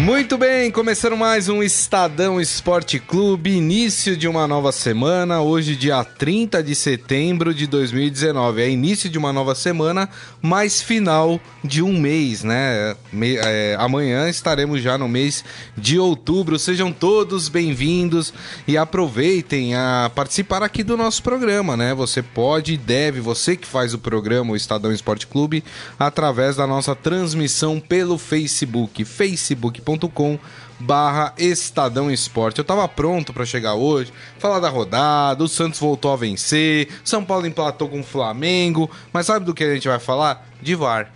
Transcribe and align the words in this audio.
Muito 0.00 0.38
bem, 0.38 0.70
começando 0.70 1.14
mais 1.14 1.50
um 1.50 1.62
Estadão 1.62 2.40
Esporte 2.40 2.98
Clube, 2.98 3.50
início 3.50 4.16
de 4.16 4.26
uma 4.26 4.48
nova 4.48 4.72
semana, 4.72 5.42
hoje 5.42 5.76
dia 5.76 6.02
30 6.02 6.62
de 6.62 6.74
setembro 6.74 7.52
de 7.52 7.66
2019. 7.66 8.62
É 8.62 8.70
início 8.70 9.10
de 9.10 9.18
uma 9.18 9.30
nova 9.30 9.54
semana, 9.54 10.08
mas 10.40 10.80
final 10.80 11.38
de 11.62 11.82
um 11.82 11.92
mês, 12.00 12.42
né? 12.42 12.96
Me, 13.12 13.36
é, 13.36 13.76
amanhã 13.78 14.26
estaremos 14.30 14.80
já 14.80 14.96
no 14.96 15.06
mês 15.06 15.44
de 15.76 15.98
outubro. 15.98 16.58
Sejam 16.58 16.90
todos 16.90 17.50
bem-vindos 17.50 18.32
e 18.66 18.78
aproveitem 18.78 19.74
a 19.74 20.10
participar 20.14 20.62
aqui 20.62 20.82
do 20.82 20.96
nosso 20.96 21.22
programa, 21.22 21.76
né? 21.76 21.92
Você 21.92 22.22
pode 22.22 22.72
e 22.72 22.78
deve, 22.78 23.20
você 23.20 23.54
que 23.54 23.66
faz 23.66 23.92
o 23.92 23.98
programa, 23.98 24.52
o 24.52 24.56
Estadão 24.56 24.92
Esporte 24.92 25.26
Clube, 25.26 25.62
através 25.98 26.56
da 26.56 26.66
nossa 26.66 26.96
transmissão 26.96 27.78
pelo 27.78 28.16
Facebook, 28.16 29.04
facebook 29.04 29.89
facebook.com 29.90 30.38
barra 30.78 31.34
Estadão 31.36 32.10
Esporte. 32.10 32.58
Eu 32.58 32.64
tava 32.64 32.86
pronto 32.88 33.32
para 33.32 33.44
chegar 33.44 33.74
hoje, 33.74 34.12
falar 34.38 34.60
da 34.60 34.68
rodada, 34.68 35.42
o 35.42 35.48
Santos 35.48 35.80
voltou 35.80 36.12
a 36.12 36.16
vencer, 36.16 36.88
São 37.04 37.24
Paulo 37.24 37.46
empatou 37.46 37.88
com 37.88 38.00
o 38.00 38.04
Flamengo, 38.04 38.90
mas 39.12 39.26
sabe 39.26 39.44
do 39.44 39.54
que 39.54 39.64
a 39.64 39.74
gente 39.74 39.88
vai 39.88 39.98
falar? 39.98 40.46
De 40.60 40.74
VAR. 40.74 41.12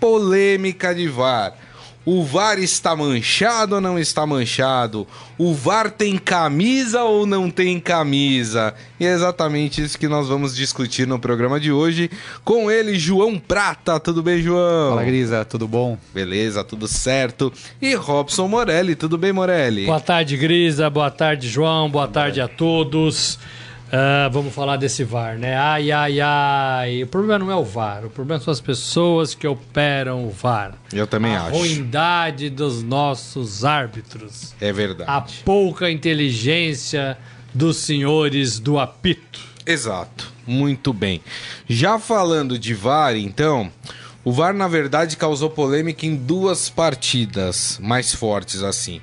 Polêmica 0.00 0.94
de 0.94 1.08
VAR. 1.08 1.54
O 2.08 2.22
VAR 2.22 2.60
está 2.60 2.94
manchado 2.94 3.74
ou 3.74 3.80
não 3.80 3.98
está 3.98 4.24
manchado? 4.24 5.08
O 5.36 5.52
VAR 5.52 5.90
tem 5.90 6.16
camisa 6.16 7.02
ou 7.02 7.26
não 7.26 7.50
tem 7.50 7.80
camisa? 7.80 8.72
E 9.00 9.04
é 9.04 9.12
exatamente 9.12 9.82
isso 9.82 9.98
que 9.98 10.06
nós 10.06 10.28
vamos 10.28 10.54
discutir 10.54 11.04
no 11.04 11.18
programa 11.18 11.58
de 11.58 11.72
hoje 11.72 12.08
com 12.44 12.70
ele, 12.70 12.96
João 12.96 13.40
Prata. 13.40 13.98
Tudo 13.98 14.22
bem, 14.22 14.40
João? 14.40 14.90
Fala, 14.90 15.02
Grisa, 15.02 15.44
tudo 15.44 15.66
bom? 15.66 15.98
Beleza, 16.14 16.62
tudo 16.62 16.86
certo. 16.86 17.52
E 17.82 17.92
Robson 17.96 18.46
Morelli, 18.46 18.94
tudo 18.94 19.18
bem, 19.18 19.32
Morelli? 19.32 19.86
Boa 19.86 19.98
tarde, 19.98 20.36
Grisa. 20.36 20.88
Boa 20.88 21.10
tarde, 21.10 21.48
João. 21.48 21.90
Boa 21.90 22.06
tarde 22.06 22.40
a 22.40 22.46
todos. 22.46 23.36
Uh, 23.86 24.28
vamos 24.32 24.52
falar 24.52 24.76
desse 24.76 25.04
VAR, 25.04 25.38
né? 25.38 25.56
Ai, 25.56 25.92
ai, 25.92 26.20
ai. 26.20 27.02
O 27.04 27.06
problema 27.06 27.38
não 27.38 27.50
é 27.52 27.54
o 27.54 27.64
VAR, 27.64 28.04
o 28.04 28.10
problema 28.10 28.42
são 28.42 28.50
as 28.50 28.60
pessoas 28.60 29.34
que 29.34 29.46
operam 29.46 30.26
o 30.26 30.30
VAR. 30.30 30.74
Eu 30.92 31.06
também 31.06 31.36
a 31.36 31.42
acho. 31.42 31.54
A 31.54 31.58
ruindade 31.58 32.50
dos 32.50 32.82
nossos 32.82 33.64
árbitros. 33.64 34.54
É 34.60 34.72
verdade. 34.72 35.08
A 35.08 35.24
pouca 35.44 35.88
inteligência 35.90 37.16
dos 37.54 37.76
senhores 37.76 38.58
do 38.58 38.78
apito. 38.78 39.40
Exato, 39.64 40.32
muito 40.46 40.92
bem. 40.92 41.20
Já 41.68 41.98
falando 41.98 42.58
de 42.58 42.74
VAR, 42.74 43.16
então. 43.16 43.70
O 44.24 44.32
VAR, 44.32 44.52
na 44.52 44.66
verdade, 44.66 45.16
causou 45.16 45.48
polêmica 45.48 46.04
em 46.04 46.16
duas 46.16 46.68
partidas 46.68 47.78
mais 47.80 48.12
fortes 48.12 48.60
assim. 48.60 49.00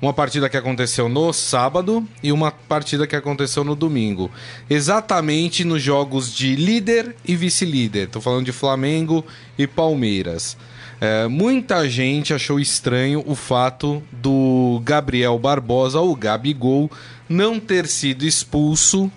Uma 0.00 0.14
partida 0.14 0.48
que 0.48 0.56
aconteceu 0.56 1.10
no 1.10 1.30
sábado 1.30 2.06
e 2.22 2.32
uma 2.32 2.50
partida 2.50 3.06
que 3.06 3.14
aconteceu 3.14 3.62
no 3.62 3.76
domingo. 3.76 4.30
Exatamente 4.68 5.62
nos 5.62 5.82
jogos 5.82 6.34
de 6.34 6.56
líder 6.56 7.14
e 7.22 7.36
vice-líder. 7.36 8.04
Estou 8.04 8.22
falando 8.22 8.46
de 8.46 8.52
Flamengo 8.52 9.22
e 9.58 9.66
Palmeiras. 9.66 10.56
É, 11.02 11.28
muita 11.28 11.88
gente 11.88 12.32
achou 12.32 12.58
estranho 12.58 13.22
o 13.26 13.34
fato 13.34 14.02
do 14.10 14.80
Gabriel 14.84 15.38
Barbosa, 15.38 16.00
o 16.00 16.14
Gabigol, 16.16 16.90
não 17.28 17.60
ter 17.60 17.86
sido 17.86 18.26
expulso 18.26 19.10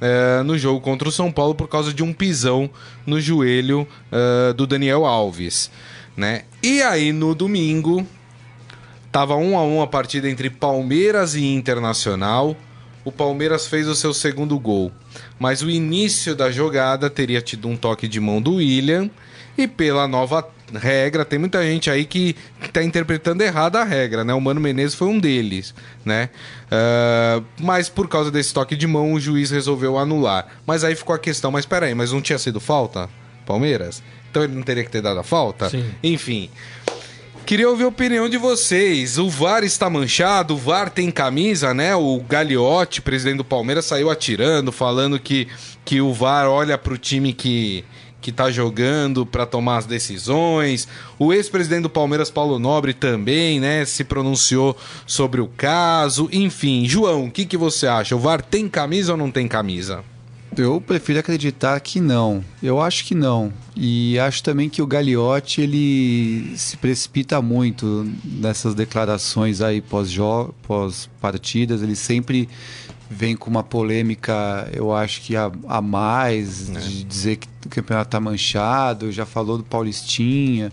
é, 0.00 0.42
no 0.42 0.58
jogo 0.58 0.80
contra 0.80 1.08
o 1.08 1.12
São 1.12 1.32
Paulo 1.32 1.54
por 1.54 1.68
causa 1.68 1.92
de 1.92 2.02
um 2.02 2.12
pisão 2.12 2.68
no 3.06 3.20
joelho 3.20 3.88
é, 4.12 4.52
do 4.52 4.66
Daniel 4.66 5.06
Alves. 5.06 5.70
Né? 6.16 6.42
E 6.62 6.82
aí 6.82 7.12
no 7.12 7.34
domingo 7.34 8.06
Tava 9.16 9.34
um 9.34 9.56
a 9.56 9.64
um 9.64 9.80
a 9.80 9.86
partida 9.86 10.28
entre 10.28 10.50
Palmeiras 10.50 11.34
e 11.34 11.42
Internacional. 11.42 12.54
O 13.02 13.10
Palmeiras 13.10 13.66
fez 13.66 13.88
o 13.88 13.94
seu 13.94 14.12
segundo 14.12 14.58
gol, 14.58 14.92
mas 15.38 15.62
o 15.62 15.70
início 15.70 16.36
da 16.36 16.50
jogada 16.50 17.08
teria 17.08 17.40
tido 17.40 17.66
um 17.66 17.78
toque 17.78 18.06
de 18.06 18.20
mão 18.20 18.42
do 18.42 18.56
William 18.56 19.08
e 19.56 19.66
pela 19.66 20.06
nova 20.06 20.46
regra, 20.74 21.24
tem 21.24 21.38
muita 21.38 21.62
gente 21.62 21.88
aí 21.88 22.04
que 22.04 22.36
está 22.60 22.82
interpretando 22.82 23.40
errado 23.40 23.76
a 23.76 23.84
regra, 23.84 24.22
né? 24.22 24.34
O 24.34 24.40
Mano 24.40 24.60
Menezes 24.60 24.94
foi 24.94 25.08
um 25.08 25.18
deles, 25.18 25.74
né? 26.04 26.28
Uh, 26.66 27.42
mas 27.58 27.88
por 27.88 28.08
causa 28.08 28.30
desse 28.30 28.52
toque 28.52 28.76
de 28.76 28.86
mão, 28.86 29.14
o 29.14 29.18
juiz 29.18 29.50
resolveu 29.50 29.96
anular. 29.96 30.46
Mas 30.66 30.84
aí 30.84 30.94
ficou 30.94 31.16
a 31.16 31.18
questão, 31.18 31.50
mas 31.50 31.64
peraí, 31.64 31.94
mas 31.94 32.12
não 32.12 32.20
tinha 32.20 32.38
sido 32.38 32.60
falta? 32.60 33.08
Palmeiras? 33.46 34.02
Então 34.30 34.44
ele 34.44 34.54
não 34.54 34.62
teria 34.62 34.84
que 34.84 34.90
ter 34.90 35.00
dado 35.00 35.18
a 35.18 35.22
falta? 35.22 35.70
Sim. 35.70 35.90
Enfim. 36.02 36.50
Queria 37.46 37.70
ouvir 37.70 37.84
a 37.84 37.88
opinião 37.88 38.28
de 38.28 38.36
vocês. 38.36 39.18
O 39.18 39.30
VAR 39.30 39.62
está 39.62 39.88
manchado, 39.88 40.54
o 40.54 40.56
VAR 40.56 40.90
tem 40.90 41.12
camisa, 41.12 41.72
né? 41.72 41.94
O 41.94 42.18
Gagliotti, 42.28 43.00
presidente 43.00 43.36
do 43.36 43.44
Palmeiras, 43.44 43.84
saiu 43.84 44.10
atirando, 44.10 44.72
falando 44.72 45.16
que, 45.16 45.46
que 45.84 46.00
o 46.00 46.12
VAR 46.12 46.48
olha 46.48 46.76
para 46.76 46.92
o 46.92 46.98
time 46.98 47.32
que, 47.32 47.84
que 48.20 48.32
tá 48.32 48.50
jogando 48.50 49.24
para 49.24 49.46
tomar 49.46 49.76
as 49.76 49.86
decisões. 49.86 50.88
O 51.20 51.32
ex-presidente 51.32 51.82
do 51.82 51.88
Palmeiras, 51.88 52.32
Paulo 52.32 52.58
Nobre, 52.58 52.92
também, 52.92 53.60
né, 53.60 53.84
se 53.84 54.02
pronunciou 54.02 54.76
sobre 55.06 55.40
o 55.40 55.46
caso. 55.46 56.28
Enfim, 56.32 56.84
João, 56.84 57.26
o 57.26 57.30
que, 57.30 57.46
que 57.46 57.56
você 57.56 57.86
acha? 57.86 58.16
O 58.16 58.18
VAR 58.18 58.42
tem 58.42 58.68
camisa 58.68 59.12
ou 59.12 59.16
não 59.16 59.30
tem 59.30 59.46
camisa? 59.46 60.02
Eu 60.56 60.80
prefiro 60.80 61.18
acreditar 61.18 61.78
que 61.80 62.00
não. 62.00 62.42
Eu 62.62 62.80
acho 62.80 63.04
que 63.04 63.14
não. 63.14 63.52
E 63.76 64.18
acho 64.18 64.42
também 64.42 64.70
que 64.70 64.80
o 64.80 64.86
Gagliotti 64.86 65.60
ele 65.60 66.56
se 66.56 66.78
precipita 66.78 67.42
muito 67.42 68.10
nessas 68.24 68.74
declarações 68.74 69.60
aí 69.60 69.82
pós-partidas. 69.82 71.82
Ele 71.82 71.94
sempre 71.94 72.48
vem 73.10 73.36
com 73.36 73.50
uma 73.50 73.62
polêmica, 73.62 74.68
eu 74.72 74.92
acho 74.92 75.20
que 75.20 75.36
a, 75.36 75.52
a 75.68 75.80
mais, 75.80 76.70
é. 76.70 76.80
de 76.80 77.04
dizer 77.04 77.36
que 77.36 77.48
o 77.66 77.68
campeonato 77.68 78.08
está 78.08 78.20
manchado. 78.20 79.12
Já 79.12 79.26
falou 79.26 79.58
do 79.58 79.64
Paulistinha. 79.64 80.72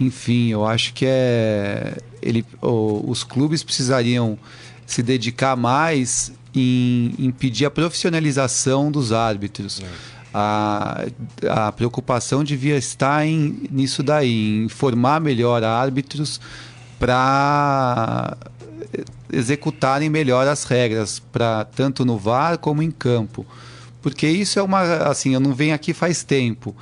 Enfim, 0.00 0.48
eu 0.48 0.64
acho 0.64 0.94
que 0.94 1.04
é. 1.06 1.98
Ele, 2.22 2.46
os 2.60 3.24
clubes 3.24 3.64
precisariam 3.64 4.38
se 4.86 5.02
dedicar 5.02 5.56
mais 5.56 6.32
em, 6.54 7.14
em 7.18 7.30
pedir 7.30 7.66
a 7.66 7.70
profissionalização 7.70 8.90
dos 8.90 9.12
árbitros. 9.12 9.82
É. 9.82 10.12
A, 10.34 11.04
a 11.48 11.72
preocupação 11.72 12.42
devia 12.42 12.76
estar 12.76 13.26
em, 13.26 13.68
nisso 13.70 14.02
daí, 14.02 14.64
em 14.64 14.68
formar 14.68 15.20
melhor 15.20 15.62
árbitros 15.62 16.40
para 16.98 18.36
executarem 19.32 20.08
melhor 20.08 20.46
as 20.46 20.64
regras, 20.64 21.18
para 21.18 21.64
tanto 21.64 22.04
no 22.04 22.18
VAR 22.18 22.58
como 22.58 22.82
em 22.82 22.90
campo. 22.90 23.46
Porque 24.00 24.28
isso 24.28 24.58
é 24.58 24.62
uma. 24.62 24.82
Assim, 24.82 25.34
eu 25.34 25.40
não 25.40 25.54
venho 25.54 25.74
aqui 25.74 25.94
faz 25.94 26.22
tempo. 26.22 26.74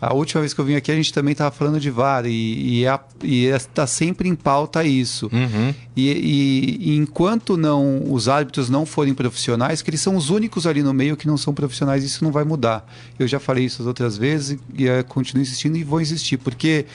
A 0.00 0.14
última 0.14 0.40
vez 0.40 0.54
que 0.54 0.60
eu 0.60 0.64
vim 0.64 0.76
aqui, 0.76 0.92
a 0.92 0.94
gente 0.94 1.12
também 1.12 1.32
estava 1.32 1.50
falando 1.50 1.80
de 1.80 1.90
VAR 1.90 2.24
e 2.24 2.84
está 3.24 3.82
é, 3.82 3.86
sempre 3.86 4.28
em 4.28 4.34
pauta 4.34 4.84
isso. 4.84 5.28
Uhum. 5.32 5.74
E, 5.96 6.08
e, 6.10 6.90
e, 6.92 6.96
enquanto 6.96 7.56
não 7.56 8.04
os 8.12 8.28
árbitros 8.28 8.70
não 8.70 8.86
forem 8.86 9.12
profissionais, 9.12 9.82
que 9.82 9.90
eles 9.90 10.00
são 10.00 10.14
os 10.14 10.30
únicos 10.30 10.68
ali 10.68 10.84
no 10.84 10.94
meio 10.94 11.16
que 11.16 11.26
não 11.26 11.36
são 11.36 11.52
profissionais, 11.52 12.04
isso 12.04 12.22
não 12.22 12.30
vai 12.30 12.44
mudar. 12.44 12.88
Eu 13.18 13.26
já 13.26 13.40
falei 13.40 13.64
isso 13.64 13.82
as 13.82 13.88
outras 13.88 14.16
vezes 14.16 14.58
e, 14.76 14.84
e 14.84 15.02
continuo 15.02 15.42
insistindo 15.42 15.76
e 15.76 15.82
vou 15.82 16.00
insistir, 16.00 16.36
porque 16.36 16.86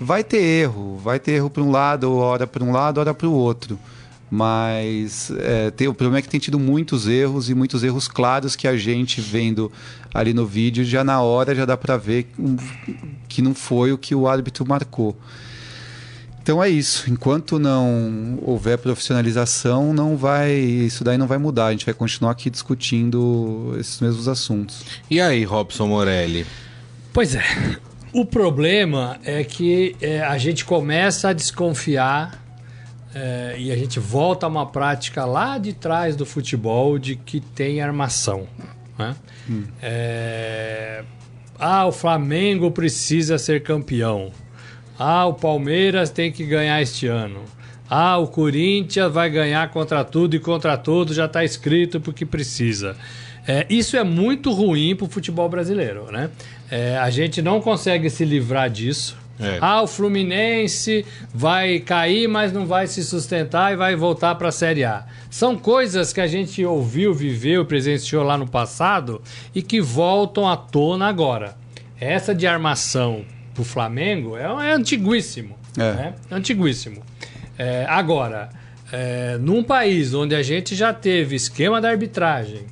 vai 0.00 0.24
ter 0.24 0.38
erro, 0.38 0.96
vai 0.96 1.18
ter 1.18 1.32
erro 1.32 1.50
para 1.50 1.62
um 1.62 1.70
lado, 1.70 2.14
hora 2.16 2.46
para 2.46 2.64
um 2.64 2.72
lado, 2.72 2.98
hora 2.98 3.12
para 3.12 3.28
o 3.28 3.32
outro. 3.32 3.78
Mas 4.30 5.30
é, 5.38 5.70
tem, 5.70 5.88
o 5.88 5.94
problema 5.94 6.18
é 6.18 6.22
que 6.22 6.28
tem 6.28 6.38
tido 6.38 6.58
muitos 6.58 7.08
erros 7.08 7.48
e 7.48 7.54
muitos 7.54 7.82
erros 7.82 8.06
claros 8.06 8.54
que 8.54 8.68
a 8.68 8.76
gente 8.76 9.20
vendo 9.20 9.72
ali 10.12 10.34
no 10.34 10.46
vídeo, 10.46 10.84
já 10.84 11.02
na 11.02 11.20
hora 11.22 11.54
já 11.54 11.64
dá 11.64 11.76
para 11.76 11.96
ver 11.96 12.28
que 13.26 13.40
não 13.40 13.54
foi 13.54 13.92
o 13.92 13.98
que 13.98 14.14
o 14.14 14.28
árbitro 14.28 14.66
marcou. 14.66 15.16
Então 16.42 16.62
é 16.62 16.68
isso. 16.70 17.10
Enquanto 17.10 17.58
não 17.58 18.38
houver 18.40 18.78
profissionalização, 18.78 19.92
não 19.92 20.16
vai, 20.16 20.50
isso 20.54 21.04
daí 21.04 21.18
não 21.18 21.26
vai 21.26 21.36
mudar. 21.36 21.66
A 21.66 21.70
gente 21.72 21.84
vai 21.84 21.92
continuar 21.92 22.32
aqui 22.32 22.48
discutindo 22.48 23.76
esses 23.78 24.00
mesmos 24.00 24.28
assuntos. 24.28 24.82
E 25.10 25.20
aí, 25.20 25.44
Robson 25.44 25.88
Morelli? 25.88 26.46
Pois 27.12 27.34
é. 27.34 27.44
O 28.14 28.24
problema 28.24 29.18
é 29.22 29.44
que 29.44 29.94
é, 30.00 30.22
a 30.22 30.38
gente 30.38 30.64
começa 30.64 31.28
a 31.28 31.32
desconfiar 31.34 32.42
é, 33.14 33.54
e 33.58 33.72
a 33.72 33.76
gente 33.76 33.98
volta 33.98 34.46
a 34.46 34.48
uma 34.48 34.66
prática 34.66 35.24
lá 35.24 35.58
de 35.58 35.72
trás 35.72 36.14
do 36.14 36.26
futebol 36.26 36.98
de 36.98 37.16
que 37.16 37.40
tem 37.40 37.80
armação. 37.80 38.46
Né? 38.98 39.16
Hum. 39.48 39.64
É... 39.82 41.04
Ah, 41.58 41.86
o 41.86 41.92
Flamengo 41.92 42.70
precisa 42.70 43.38
ser 43.38 43.62
campeão. 43.62 44.30
Ah, 44.98 45.26
o 45.26 45.34
Palmeiras 45.34 46.10
tem 46.10 46.30
que 46.30 46.44
ganhar 46.44 46.80
este 46.82 47.06
ano. 47.06 47.42
Ah, 47.90 48.18
o 48.18 48.28
Corinthians 48.28 49.12
vai 49.12 49.30
ganhar 49.30 49.70
contra 49.70 50.04
tudo 50.04 50.36
e 50.36 50.38
contra 50.38 50.76
todos, 50.76 51.16
já 51.16 51.24
está 51.24 51.42
escrito 51.42 52.00
porque 52.00 52.26
precisa. 52.26 52.94
É, 53.46 53.66
isso 53.70 53.96
é 53.96 54.04
muito 54.04 54.52
ruim 54.52 54.94
para 54.94 55.06
o 55.06 55.08
futebol 55.08 55.48
brasileiro, 55.48 56.12
né? 56.12 56.28
É, 56.70 56.98
a 56.98 57.08
gente 57.08 57.40
não 57.40 57.62
consegue 57.62 58.10
se 58.10 58.24
livrar 58.24 58.68
disso. 58.68 59.16
É. 59.40 59.58
Ah, 59.60 59.82
o 59.82 59.86
Fluminense 59.86 61.06
vai 61.32 61.78
cair, 61.78 62.28
mas 62.28 62.52
não 62.52 62.66
vai 62.66 62.86
se 62.86 63.04
sustentar 63.04 63.72
e 63.72 63.76
vai 63.76 63.94
voltar 63.94 64.34
para 64.34 64.48
a 64.48 64.52
Série 64.52 64.84
A. 64.84 65.06
São 65.30 65.56
coisas 65.56 66.12
que 66.12 66.20
a 66.20 66.26
gente 66.26 66.64
ouviu, 66.64 67.14
viveu, 67.14 67.64
presenciou 67.64 68.24
lá 68.24 68.36
no 68.36 68.48
passado 68.48 69.22
e 69.54 69.62
que 69.62 69.80
voltam 69.80 70.48
à 70.48 70.56
tona 70.56 71.06
agora. 71.06 71.56
Essa 72.00 72.34
de 72.34 72.46
armação 72.46 73.24
para 73.54 73.62
o 73.62 73.64
Flamengo 73.64 74.36
é, 74.36 74.70
é 74.70 74.72
antiguíssimo. 74.72 75.56
É. 75.76 75.92
Né? 75.92 76.14
Antiguíssimo. 76.30 77.02
É, 77.56 77.86
agora, 77.88 78.48
é, 78.92 79.36
num 79.40 79.62
país 79.62 80.14
onde 80.14 80.34
a 80.34 80.42
gente 80.42 80.74
já 80.74 80.92
teve 80.92 81.36
esquema 81.36 81.80
da 81.80 81.90
arbitragem, 81.90 82.66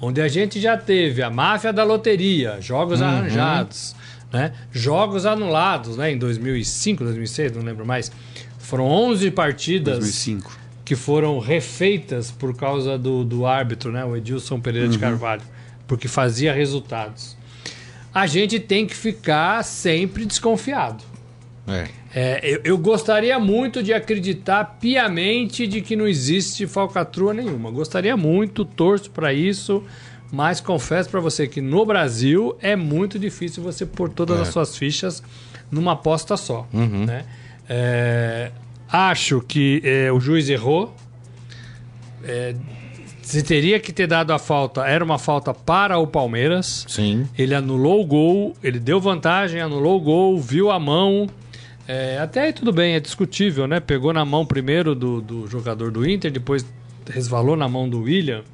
onde 0.00 0.20
a 0.20 0.28
gente 0.28 0.60
já 0.60 0.76
teve 0.76 1.22
a 1.22 1.30
máfia 1.30 1.72
da 1.72 1.84
loteria, 1.84 2.58
jogos 2.60 3.00
uhum. 3.00 3.06
arranjados, 3.06 3.94
né? 4.32 4.52
jogos 4.70 5.26
anulados 5.26 5.96
né? 5.96 6.12
em 6.12 6.18
2005, 6.18 7.04
2006, 7.04 7.52
não 7.52 7.62
lembro 7.62 7.84
mais. 7.86 8.10
Foram 8.58 8.84
11 8.84 9.30
partidas 9.30 9.98
2005. 9.98 10.58
que 10.84 10.94
foram 10.94 11.38
refeitas 11.38 12.30
por 12.30 12.54
causa 12.56 12.98
do, 12.98 13.24
do 13.24 13.46
árbitro, 13.46 13.90
né? 13.90 14.04
o 14.04 14.16
Edilson 14.16 14.60
Pereira 14.60 14.86
uhum. 14.86 14.92
de 14.92 14.98
Carvalho, 14.98 15.42
porque 15.86 16.08
fazia 16.08 16.52
resultados. 16.52 17.36
A 18.12 18.26
gente 18.26 18.58
tem 18.58 18.86
que 18.86 18.94
ficar 18.94 19.62
sempre 19.64 20.24
desconfiado. 20.24 21.04
É. 21.66 21.88
É, 22.12 22.40
eu, 22.42 22.60
eu, 22.64 22.78
gostaria 22.78 23.38
muito 23.38 23.84
de 23.84 23.92
acreditar 23.92 24.78
piamente 24.80 25.64
de 25.66 25.80
que 25.80 25.94
não 25.94 26.08
existe 26.08 26.66
falcatrua 26.66 27.32
nenhuma. 27.32 27.70
Gostaria 27.70 28.16
muito, 28.16 28.64
torço 28.64 29.10
para 29.12 29.32
isso, 29.32 29.84
mas 30.32 30.60
confesso 30.60 31.08
para 31.08 31.20
você 31.20 31.46
que 31.46 31.60
no 31.60 31.84
Brasil 31.84 32.56
é 32.60 32.76
muito 32.76 33.18
difícil 33.18 33.62
você 33.62 33.84
pôr 33.84 34.08
todas 34.08 34.38
é. 34.38 34.42
as 34.42 34.48
suas 34.48 34.76
fichas 34.76 35.22
numa 35.70 35.92
aposta 35.92 36.36
só. 36.36 36.66
Uhum. 36.72 37.04
Né? 37.06 37.24
É, 37.68 38.50
acho 38.90 39.40
que 39.40 39.80
é, 39.84 40.12
o 40.12 40.20
juiz 40.20 40.48
errou. 40.48 40.94
É, 42.24 42.54
se 43.22 43.42
teria 43.42 43.78
que 43.78 43.92
ter 43.92 44.08
dado 44.08 44.32
a 44.32 44.38
falta, 44.38 44.84
era 44.86 45.04
uma 45.04 45.18
falta 45.18 45.54
para 45.54 45.98
o 45.98 46.06
Palmeiras. 46.06 46.84
Sim. 46.88 47.28
Ele 47.38 47.54
anulou 47.54 48.02
o 48.02 48.06
gol, 48.06 48.56
ele 48.62 48.78
deu 48.78 49.00
vantagem, 49.00 49.60
anulou 49.60 49.98
o 49.98 50.00
gol, 50.00 50.40
viu 50.40 50.70
a 50.70 50.80
mão 50.80 51.28
é, 51.92 52.20
até 52.20 52.42
aí 52.42 52.52
tudo 52.52 52.72
bem, 52.72 52.94
é 52.94 53.00
discutível, 53.00 53.66
né? 53.66 53.80
Pegou 53.80 54.12
na 54.12 54.24
mão 54.24 54.46
primeiro 54.46 54.94
do, 54.94 55.20
do 55.20 55.48
jogador 55.48 55.90
do 55.90 56.08
Inter, 56.08 56.30
depois 56.30 56.64
resvalou 57.08 57.56
na 57.56 57.68
mão 57.68 57.88
do 57.88 58.02
William. 58.02 58.44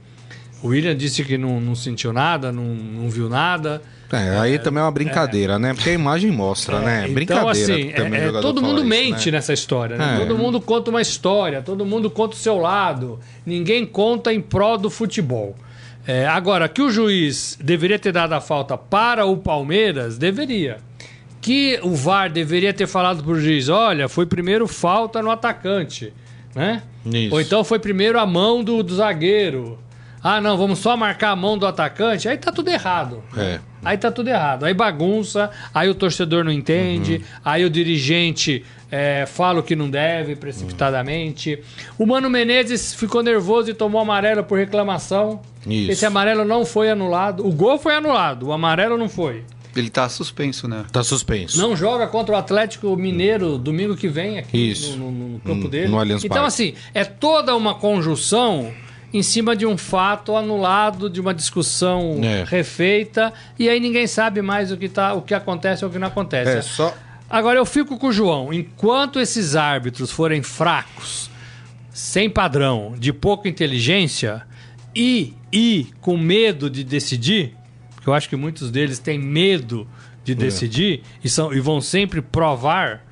O 0.62 0.68
William 0.68 0.96
disse 0.96 1.24
que 1.24 1.36
não, 1.36 1.60
não 1.60 1.74
sentiu 1.74 2.12
nada, 2.12 2.50
não, 2.50 2.64
não 2.64 3.10
viu 3.10 3.28
nada. 3.28 3.82
É, 4.12 4.38
aí 4.38 4.54
é, 4.54 4.58
também 4.58 4.80
é 4.80 4.84
uma 4.84 4.90
brincadeira, 4.90 5.54
é, 5.54 5.58
né? 5.58 5.74
Porque 5.74 5.90
a 5.90 5.92
imagem 5.92 6.30
mostra, 6.30 6.80
né? 6.80 7.02
Então, 7.02 7.14
brincadeira. 7.14 7.50
Assim, 7.50 7.90
é, 7.90 8.40
todo 8.40 8.62
mundo 8.62 8.78
isso, 8.78 8.88
mente 8.88 9.30
né? 9.30 9.38
nessa 9.38 9.52
história, 9.52 9.96
né? 9.96 10.14
É. 10.14 10.18
Todo 10.20 10.38
mundo 10.38 10.60
conta 10.60 10.90
uma 10.90 11.02
história, 11.02 11.60
todo 11.60 11.84
mundo 11.84 12.08
conta 12.08 12.34
o 12.34 12.38
seu 12.38 12.56
lado. 12.58 13.18
Ninguém 13.44 13.84
conta 13.84 14.32
em 14.32 14.40
prol 14.40 14.78
do 14.78 14.88
futebol. 14.88 15.56
É, 16.06 16.26
agora, 16.26 16.68
que 16.68 16.80
o 16.80 16.88
juiz 16.88 17.58
deveria 17.60 17.98
ter 17.98 18.12
dado 18.12 18.32
a 18.32 18.40
falta 18.40 18.78
para 18.78 19.26
o 19.26 19.36
Palmeiras, 19.36 20.16
deveria 20.16 20.78
que 21.46 21.78
o 21.84 21.94
VAR 21.94 22.28
deveria 22.28 22.72
ter 22.72 22.88
falado 22.88 23.22
pro 23.22 23.40
juiz, 23.40 23.68
olha, 23.68 24.08
foi 24.08 24.26
primeiro 24.26 24.66
falta 24.66 25.22
no 25.22 25.30
atacante, 25.30 26.12
né? 26.52 26.82
Isso. 27.04 27.32
Ou 27.32 27.40
então 27.40 27.62
foi 27.62 27.78
primeiro 27.78 28.18
a 28.18 28.26
mão 28.26 28.64
do, 28.64 28.82
do 28.82 28.96
zagueiro. 28.96 29.78
Ah, 30.22 30.40
não, 30.40 30.56
vamos 30.56 30.78
só 30.78 30.96
marcar 30.96 31.30
a 31.30 31.36
mão 31.36 31.56
do 31.56 31.66
atacante. 31.66 32.28
Aí 32.28 32.36
tá 32.36 32.50
tudo 32.50 32.68
errado. 32.68 33.22
É. 33.36 33.60
Aí 33.84 33.96
tá 33.96 34.10
tudo 34.10 34.28
errado. 34.28 34.64
Aí 34.64 34.74
bagunça, 34.74 35.50
aí 35.72 35.88
o 35.88 35.94
torcedor 35.94 36.42
não 36.42 36.50
entende, 36.50 37.16
uhum. 37.16 37.40
aí 37.44 37.64
o 37.64 37.70
dirigente 37.70 38.64
é, 38.90 39.24
fala 39.26 39.60
o 39.60 39.62
que 39.62 39.76
não 39.76 39.88
deve 39.88 40.34
precipitadamente. 40.34 41.54
Uhum. 41.54 42.04
O 42.04 42.06
Mano 42.06 42.28
Menezes 42.28 42.94
ficou 42.94 43.22
nervoso 43.22 43.70
e 43.70 43.74
tomou 43.74 44.00
amarelo 44.00 44.42
por 44.42 44.58
reclamação. 44.58 45.40
Isso. 45.64 45.92
Esse 45.92 46.06
amarelo 46.06 46.44
não 46.44 46.64
foi 46.64 46.90
anulado. 46.90 47.46
O 47.46 47.52
gol 47.52 47.78
foi 47.78 47.94
anulado, 47.94 48.48
o 48.48 48.52
amarelo 48.52 48.98
não 48.98 49.08
foi. 49.08 49.44
Ele 49.76 49.90
tá 49.90 50.08
suspenso, 50.08 50.66
né? 50.66 50.86
Tá 50.90 51.04
suspenso. 51.04 51.58
Não 51.58 51.76
joga 51.76 52.06
contra 52.06 52.34
o 52.34 52.38
Atlético 52.38 52.96
Mineiro 52.96 53.58
domingo 53.58 53.94
que 53.94 54.08
vem 54.08 54.38
aqui 54.38 54.70
Isso. 54.70 54.96
No, 54.96 55.10
no, 55.10 55.28
no 55.28 55.40
campo 55.40 55.68
dele. 55.68 55.88
No 55.88 55.98
Allianz 55.98 56.24
então, 56.24 56.44
assim, 56.46 56.74
é 56.94 57.04
toda 57.04 57.54
uma 57.54 57.74
conjunção 57.74 58.72
em 59.12 59.22
cima 59.22 59.56
de 59.56 59.64
um 59.64 59.76
fato 59.76 60.36
anulado, 60.36 61.08
de 61.08 61.20
uma 61.20 61.32
discussão 61.32 62.20
é. 62.22 62.44
refeita, 62.44 63.32
e 63.58 63.68
aí 63.68 63.80
ninguém 63.80 64.06
sabe 64.06 64.42
mais 64.42 64.70
o 64.72 64.76
que, 64.76 64.88
tá, 64.88 65.14
o 65.14 65.22
que 65.22 65.34
acontece 65.34 65.84
ou 65.84 65.90
o 65.90 65.92
que 65.92 65.98
não 65.98 66.08
acontece. 66.08 66.50
É, 66.50 66.62
só... 66.62 66.94
Agora 67.28 67.58
eu 67.58 67.66
fico 67.66 67.98
com 67.98 68.08
o 68.08 68.12
João. 68.12 68.52
Enquanto 68.52 69.18
esses 69.18 69.56
árbitros 69.56 70.10
forem 70.10 70.42
fracos, 70.42 71.30
sem 71.90 72.28
padrão, 72.28 72.94
de 72.96 73.12
pouca 73.12 73.48
inteligência 73.48 74.42
e, 74.94 75.34
e 75.52 75.88
com 76.00 76.16
medo 76.16 76.68
de 76.68 76.84
decidir, 76.84 77.54
eu 78.06 78.14
acho 78.14 78.28
que 78.28 78.36
muitos 78.36 78.70
deles 78.70 78.98
têm 78.98 79.18
medo 79.18 79.88
de 80.22 80.32
é. 80.32 80.34
decidir 80.34 81.00
é. 81.00 81.20
e, 81.24 81.28
são, 81.28 81.52
e 81.52 81.60
vão 81.60 81.80
sempre 81.80 82.20
provar, 82.20 83.04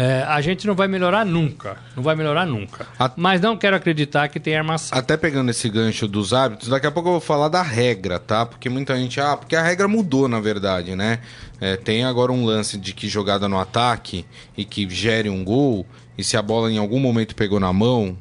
é, 0.00 0.22
a 0.22 0.40
gente 0.40 0.64
não 0.64 0.76
vai 0.76 0.86
melhorar 0.86 1.26
nunca. 1.26 1.76
Não 1.96 2.04
vai 2.04 2.14
melhorar 2.14 2.46
nunca. 2.46 2.86
A... 2.96 3.10
Mas 3.16 3.40
não 3.40 3.56
quero 3.56 3.74
acreditar 3.74 4.28
que 4.28 4.38
tem 4.38 4.56
armação. 4.56 4.96
Até 4.96 5.16
pegando 5.16 5.50
esse 5.50 5.68
gancho 5.68 6.06
dos 6.06 6.32
hábitos, 6.32 6.68
daqui 6.68 6.86
a 6.86 6.90
pouco 6.92 7.08
eu 7.08 7.14
vou 7.14 7.20
falar 7.20 7.48
da 7.48 7.62
regra, 7.62 8.20
tá? 8.20 8.46
Porque 8.46 8.68
muita 8.68 8.96
gente. 8.96 9.20
Ah, 9.20 9.36
porque 9.36 9.56
a 9.56 9.62
regra 9.62 9.88
mudou, 9.88 10.28
na 10.28 10.38
verdade, 10.38 10.94
né? 10.94 11.18
É, 11.60 11.74
tem 11.74 12.04
agora 12.04 12.30
um 12.30 12.44
lance 12.44 12.78
de 12.78 12.94
que 12.94 13.08
jogada 13.08 13.48
no 13.48 13.58
ataque 13.58 14.24
e 14.56 14.64
que 14.64 14.88
gere 14.88 15.28
um 15.28 15.42
gol, 15.42 15.84
e 16.16 16.22
se 16.22 16.36
a 16.36 16.42
bola 16.42 16.70
em 16.70 16.78
algum 16.78 17.00
momento 17.00 17.34
pegou 17.34 17.58
na 17.58 17.72
mão, 17.72 18.16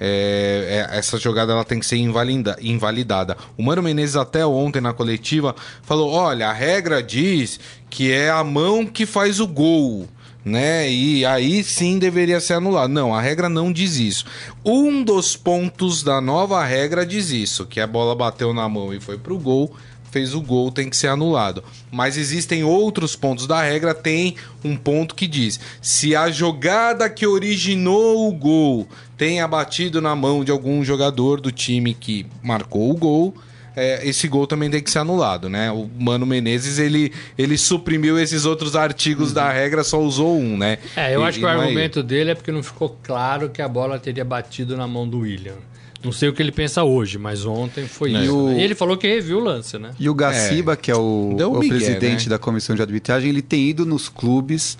é, 0.00 0.88
é, 0.90 0.98
essa 0.98 1.20
jogada 1.20 1.52
ela 1.52 1.64
tem 1.64 1.78
que 1.78 1.86
ser 1.86 1.98
invalida, 1.98 2.56
invalidada. 2.60 3.36
O 3.56 3.62
Mano 3.62 3.80
Menezes 3.80 4.16
até 4.16 4.44
ontem 4.44 4.80
na 4.80 4.92
coletiva 4.92 5.54
falou: 5.82 6.10
olha, 6.10 6.48
a 6.48 6.52
regra 6.52 7.00
diz 7.00 7.60
que 7.88 8.10
é 8.10 8.28
a 8.28 8.42
mão 8.42 8.84
que 8.84 9.06
faz 9.06 9.38
o 9.38 9.46
gol. 9.46 10.08
Né? 10.44 10.90
E 10.90 11.24
aí 11.24 11.62
sim 11.62 11.98
deveria 11.98 12.40
ser 12.40 12.54
anulado. 12.54 12.90
Não, 12.90 13.14
a 13.14 13.20
regra 13.20 13.48
não 13.48 13.72
diz 13.72 13.96
isso. 13.96 14.24
Um 14.64 15.04
dos 15.04 15.36
pontos 15.36 16.02
da 16.02 16.20
nova 16.20 16.64
regra 16.64 17.06
diz 17.06 17.30
isso: 17.30 17.64
que 17.64 17.78
a 17.80 17.86
bola 17.86 18.14
bateu 18.14 18.52
na 18.52 18.68
mão 18.68 18.92
e 18.92 19.00
foi 19.00 19.16
pro 19.16 19.38
gol 19.38 19.72
fez 20.12 20.34
o 20.34 20.42
gol 20.42 20.70
tem 20.70 20.90
que 20.90 20.96
ser 20.96 21.08
anulado. 21.08 21.64
Mas 21.90 22.18
existem 22.18 22.62
outros 22.62 23.16
pontos 23.16 23.46
da 23.46 23.62
regra, 23.62 23.94
tem 23.94 24.36
um 24.62 24.76
ponto 24.76 25.14
que 25.14 25.26
diz: 25.26 25.58
se 25.80 26.14
a 26.14 26.30
jogada 26.30 27.08
que 27.08 27.26
originou 27.26 28.28
o 28.28 28.32
gol 28.32 28.86
tenha 29.16 29.48
batido 29.48 30.00
na 30.00 30.14
mão 30.14 30.44
de 30.44 30.52
algum 30.52 30.84
jogador 30.84 31.40
do 31.40 31.50
time 31.50 31.94
que 31.94 32.26
marcou 32.42 32.90
o 32.90 32.96
gol, 32.96 33.34
é, 33.74 34.06
esse 34.06 34.28
gol 34.28 34.46
também 34.46 34.70
tem 34.70 34.82
que 34.82 34.90
ser 34.90 34.98
anulado, 34.98 35.48
né? 35.48 35.70
O 35.70 35.88
Mano 35.98 36.26
Menezes, 36.26 36.78
ele, 36.78 37.12
ele 37.38 37.56
suprimiu 37.56 38.18
esses 38.18 38.44
outros 38.44 38.76
artigos 38.76 39.28
uhum. 39.28 39.34
da 39.34 39.50
regra, 39.50 39.82
só 39.82 40.00
usou 40.00 40.38
um, 40.38 40.56
né? 40.56 40.78
É, 40.96 41.14
eu 41.14 41.22
e, 41.22 41.24
acho 41.24 41.38
que 41.38 41.44
o 41.44 41.48
é 41.48 41.52
argumento 41.52 42.00
é 42.00 42.02
dele 42.02 42.30
é 42.30 42.34
porque 42.34 42.52
não 42.52 42.62
ficou 42.62 42.98
claro 43.02 43.48
que 43.48 43.62
a 43.62 43.68
bola 43.68 43.98
teria 43.98 44.24
batido 44.24 44.76
na 44.76 44.86
mão 44.86 45.08
do 45.08 45.20
William. 45.20 45.56
Não 46.04 46.10
sei 46.10 46.28
o 46.28 46.32
que 46.32 46.42
ele 46.42 46.50
pensa 46.50 46.82
hoje, 46.82 47.16
mas 47.16 47.46
ontem 47.46 47.86
foi 47.86 48.14
é. 48.14 48.22
isso. 48.22 48.36
O... 48.36 48.48
Né? 48.48 48.60
E 48.60 48.62
ele 48.62 48.74
falou 48.74 48.96
que 48.96 49.06
reviu 49.06 49.38
o 49.38 49.40
lance, 49.40 49.78
né? 49.78 49.92
E 49.98 50.08
o 50.08 50.14
Gaciba, 50.14 50.72
é. 50.72 50.76
que 50.76 50.90
é 50.90 50.96
o, 50.96 50.98
o 50.98 51.28
Miguel, 51.30 51.78
presidente 51.78 52.28
né? 52.28 52.30
da 52.30 52.38
comissão 52.38 52.74
de 52.74 52.82
arbitragem, 52.82 53.30
ele 53.30 53.42
tem 53.42 53.68
ido 53.68 53.86
nos 53.86 54.08
clubes 54.08 54.76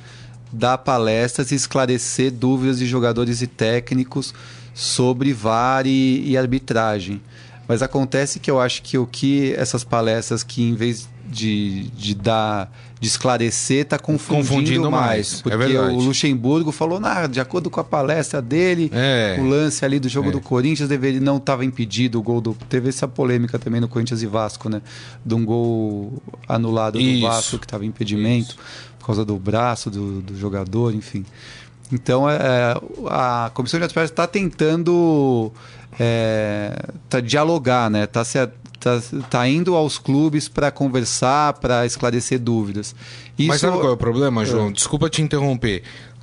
dar 0.52 0.76
palestras 0.78 1.50
e 1.50 1.54
esclarecer 1.54 2.30
dúvidas 2.30 2.78
de 2.78 2.87
jogadores 2.87 3.40
e 3.40 3.46
técnicos 3.46 4.34
sobre 4.75 5.32
VAR 5.32 5.87
e, 5.87 6.25
e 6.28 6.37
arbitragem. 6.37 7.22
Mas 7.66 7.83
acontece 7.83 8.38
que 8.40 8.50
eu 8.50 8.61
acho 8.61 8.83
que 8.83 8.99
o 8.99 9.07
que 9.07 9.54
essas 9.54 9.85
palestras 9.85 10.42
que 10.42 10.62
em 10.62 10.75
vez 10.75 11.09
de, 11.28 11.85
de 11.90 12.14
dar 12.14 12.71
de 13.02 13.09
esclarecer 13.09 13.83
está 13.83 13.99
confundindo, 13.99 14.49
confundindo, 14.49 14.90
mais. 14.90 15.42
mais. 15.42 15.54
É 15.54 15.57
porque 15.57 15.76
é 15.76 15.81
o 15.81 15.99
Luxemburgo 15.99 16.71
falou, 16.71 17.00
nah, 17.00 17.26
de 17.26 17.40
acordo 17.40 17.69
com 17.69 17.81
a 17.81 17.85
palestra 17.85 18.40
dele, 18.40 18.92
é. 18.95 19.37
o 19.40 19.45
lance 19.45 19.85
ali 19.85 19.99
do 19.99 20.09
jogo 20.09 20.28
é. 20.28 20.31
do 20.33 20.40
Corinthians 20.40 20.88
deveria, 20.88 21.21
não 21.21 21.38
estava 21.38 21.64
impedido 21.64 22.21
o 22.21 22.23
gol 22.23 22.40
do. 22.40 22.57
Teve 22.69 22.90
essa 22.90 23.09
polêmica 23.09 23.59
também 23.59 23.81
no 23.81 23.88
Corinthians 23.88 24.23
e 24.23 24.26
Vasco, 24.26 24.69
né? 24.69 24.81
De 25.26 25.35
um 25.35 25.45
gol 25.45 26.23
anulado 26.47 27.00
Isso. 27.00 27.21
do 27.21 27.26
Vasco 27.26 27.59
que 27.59 27.66
estava 27.66 27.85
impedimento 27.85 28.50
Isso. 28.50 28.59
por 29.00 29.07
causa 29.07 29.25
do 29.25 29.37
braço 29.37 29.90
do, 29.90 30.21
do 30.21 30.38
jogador, 30.38 30.95
enfim. 30.95 31.25
Então 31.92 32.28
é, 32.28 32.37
é 32.37 32.80
a 33.08 33.50
comissão 33.52 33.78
de 33.78 33.84
arbitragem 33.84 34.11
está 34.11 34.26
tentando 34.26 35.52
é, 35.99 36.75
tá, 37.08 37.20
dialogar, 37.20 37.90
né? 37.90 38.04
Está 38.04 38.25
se 38.25 38.38
tá, 38.80 39.00
tá 39.30 39.49
indo 39.49 39.76
aos 39.76 39.99
clubes 39.99 40.49
para 40.49 40.70
conversar, 40.70 41.54
para 41.54 41.87
esclarecer 41.87 42.38
dúvidas. 42.38 42.94
Isso... 43.38 43.49
Mas 43.49 43.61
sabe 43.61 43.76
qual 43.76 43.90
é 43.90 43.92
o 43.92 43.96
problema, 43.96 44.44
João? 44.44 44.68
É. 44.68 44.72
Desculpa 44.72 45.08
te 45.08 45.22
interromper. 45.22 45.82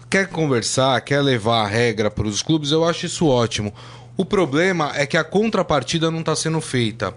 quer 0.09 0.27
conversar, 0.27 0.99
quer 1.01 1.21
levar 1.21 1.63
a 1.63 1.67
regra 1.67 2.09
para 2.09 2.27
os 2.27 2.41
clubes, 2.41 2.71
eu 2.71 2.83
acho 2.83 3.05
isso 3.05 3.27
ótimo. 3.27 3.73
O 4.17 4.25
problema 4.25 4.91
é 4.95 5.05
que 5.05 5.15
a 5.15 5.23
contrapartida 5.23 6.11
não 6.11 6.19
está 6.19 6.35
sendo 6.35 6.59
feita. 6.59 7.13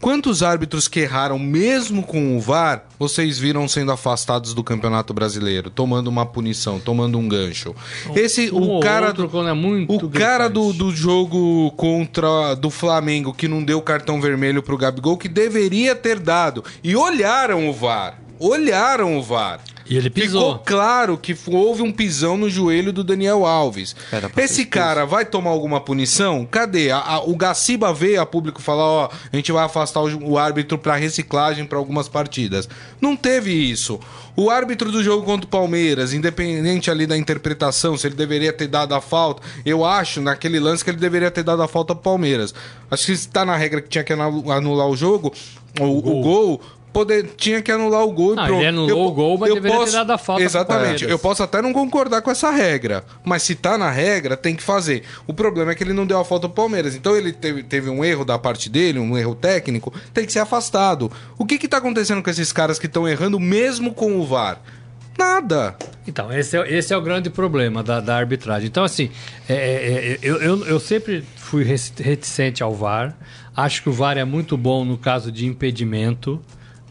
Quantos 0.00 0.42
árbitros 0.42 0.86
que 0.86 1.00
erraram 1.00 1.38
mesmo 1.38 2.02
com 2.02 2.36
o 2.36 2.40
VAR 2.40 2.84
vocês 2.98 3.38
viram 3.38 3.66
sendo 3.66 3.90
afastados 3.90 4.54
do 4.54 4.62
Campeonato 4.62 5.12
Brasileiro, 5.12 5.70
tomando 5.70 6.08
uma 6.08 6.24
punição, 6.24 6.78
tomando 6.78 7.18
um 7.18 7.28
gancho? 7.28 7.74
Esse 8.14 8.50
Um 8.52 8.78
o 8.78 8.80
cara 8.80 9.12
do 9.12 9.48
é 9.48 9.52
muito 9.52 10.06
o 10.06 10.10
cara 10.10 10.48
do, 10.48 10.68
gritante. 10.68 10.78
do 10.78 10.90
jogo 10.94 11.70
contra 11.72 12.54
do 12.54 12.70
Flamengo 12.70 13.34
que 13.34 13.48
não 13.48 13.62
deu 13.62 13.82
cartão 13.82 14.20
vermelho 14.20 14.62
pro 14.62 14.76
Gabigol 14.76 15.16
que 15.16 15.28
deveria 15.28 15.94
ter 15.94 16.18
dado 16.18 16.64
e 16.82 16.94
olharam 16.94 17.68
o 17.68 17.72
VAR. 17.72 18.18
Olharam 18.38 19.18
o 19.18 19.22
VAR. 19.22 19.60
E 19.88 19.96
ele 19.96 20.10
pisou. 20.10 20.52
Ficou 20.52 20.64
claro 20.64 21.16
que 21.16 21.36
houve 21.46 21.82
um 21.82 21.90
pisão 21.90 22.36
no 22.36 22.50
joelho 22.50 22.92
do 22.92 23.02
Daniel 23.02 23.46
Alves. 23.46 23.96
Esse 24.44 24.66
cara 24.66 25.06
vai 25.06 25.24
tomar 25.24 25.50
alguma 25.50 25.80
punição? 25.80 26.44
Cadê? 26.44 26.90
A- 26.90 26.98
a- 26.98 27.22
o 27.24 27.34
Gaciba 27.36 27.92
veio 27.94 28.20
a 28.20 28.26
público 28.26 28.60
falar: 28.60 28.84
ó, 28.84 29.10
a 29.32 29.36
gente 29.36 29.50
vai 29.50 29.64
afastar 29.64 30.00
o, 30.02 30.32
o 30.32 30.38
árbitro 30.38 30.76
para 30.76 30.94
reciclagem 30.96 31.64
para 31.64 31.78
algumas 31.78 32.08
partidas. 32.08 32.68
Não 33.00 33.16
teve 33.16 33.50
isso. 33.52 33.98
O 34.36 34.50
árbitro 34.50 34.92
do 34.92 35.02
jogo 35.02 35.24
contra 35.24 35.46
o 35.46 35.50
Palmeiras, 35.50 36.12
independente 36.12 36.90
ali 36.90 37.06
da 37.06 37.16
interpretação, 37.16 37.96
se 37.96 38.06
ele 38.06 38.14
deveria 38.14 38.52
ter 38.52 38.68
dado 38.68 38.94
a 38.94 39.00
falta, 39.00 39.42
eu 39.64 39.84
acho 39.84 40.20
naquele 40.20 40.60
lance 40.60 40.84
que 40.84 40.90
ele 40.90 40.98
deveria 40.98 41.30
ter 41.30 41.42
dado 41.42 41.62
a 41.62 41.66
falta 41.66 41.94
pro 41.94 42.04
Palmeiras. 42.04 42.54
Acho 42.90 43.06
que 43.06 43.12
está 43.12 43.44
na 43.44 43.56
regra 43.56 43.80
que 43.80 43.88
tinha 43.88 44.04
que 44.04 44.12
anu- 44.12 44.52
anular 44.52 44.86
o 44.86 44.96
jogo, 44.96 45.32
o, 45.80 45.84
o 45.84 46.22
gol. 46.22 46.60
Poder, 46.98 47.30
tinha 47.36 47.62
que 47.62 47.70
anular 47.70 48.02
o 48.02 48.12
gol 48.12 48.34
Não, 48.34 48.44
pronto. 48.44 48.60
ele 48.60 48.66
anulou 48.66 49.08
o 49.08 49.12
gol, 49.12 49.38
mas 49.38 49.54
deveria 49.54 49.84
ter 49.84 49.92
dado 49.92 50.10
a 50.10 50.18
falta 50.18 50.42
Exatamente. 50.42 51.04
Eu 51.04 51.18
posso 51.18 51.42
até 51.42 51.62
não 51.62 51.72
concordar 51.72 52.22
com 52.22 52.30
essa 52.30 52.50
regra, 52.50 53.04
mas 53.24 53.42
se 53.42 53.54
tá 53.54 53.78
na 53.78 53.90
regra, 53.90 54.36
tem 54.36 54.56
que 54.56 54.62
fazer. 54.62 55.04
O 55.26 55.32
problema 55.32 55.70
é 55.70 55.74
que 55.74 55.84
ele 55.84 55.92
não 55.92 56.06
deu 56.06 56.18
a 56.18 56.24
falta 56.24 56.48
pro 56.48 56.56
Palmeiras. 56.56 56.94
Então 56.96 57.16
ele 57.16 57.32
teve, 57.32 57.62
teve 57.62 57.88
um 57.88 58.04
erro 58.04 58.24
da 58.24 58.38
parte 58.38 58.68
dele, 58.68 58.98
um 58.98 59.16
erro 59.16 59.34
técnico, 59.34 59.92
tem 60.12 60.26
que 60.26 60.32
ser 60.32 60.40
afastado. 60.40 61.10
O 61.38 61.44
que 61.44 61.58
que 61.58 61.68
tá 61.68 61.76
acontecendo 61.76 62.22
com 62.22 62.30
esses 62.30 62.52
caras 62.52 62.78
que 62.78 62.86
estão 62.86 63.08
errando 63.08 63.38
mesmo 63.38 63.94
com 63.94 64.18
o 64.18 64.26
VAR? 64.26 64.60
Nada. 65.18 65.76
Então, 66.06 66.32
esse 66.32 66.56
é, 66.56 66.72
esse 66.72 66.94
é 66.94 66.96
o 66.96 67.02
grande 67.02 67.28
problema 67.28 67.82
da, 67.82 68.00
da 68.00 68.16
arbitragem. 68.16 68.68
Então, 68.68 68.84
assim, 68.84 69.10
é, 69.48 69.54
é, 69.54 70.12
é, 70.12 70.18
eu, 70.22 70.36
eu, 70.36 70.64
eu 70.64 70.80
sempre 70.80 71.24
fui 71.36 71.64
reticente 71.64 72.62
ao 72.62 72.72
VAR. 72.72 73.16
Acho 73.56 73.82
que 73.82 73.88
o 73.88 73.92
VAR 73.92 74.16
é 74.16 74.24
muito 74.24 74.56
bom 74.56 74.84
no 74.84 74.96
caso 74.96 75.32
de 75.32 75.44
impedimento. 75.44 76.40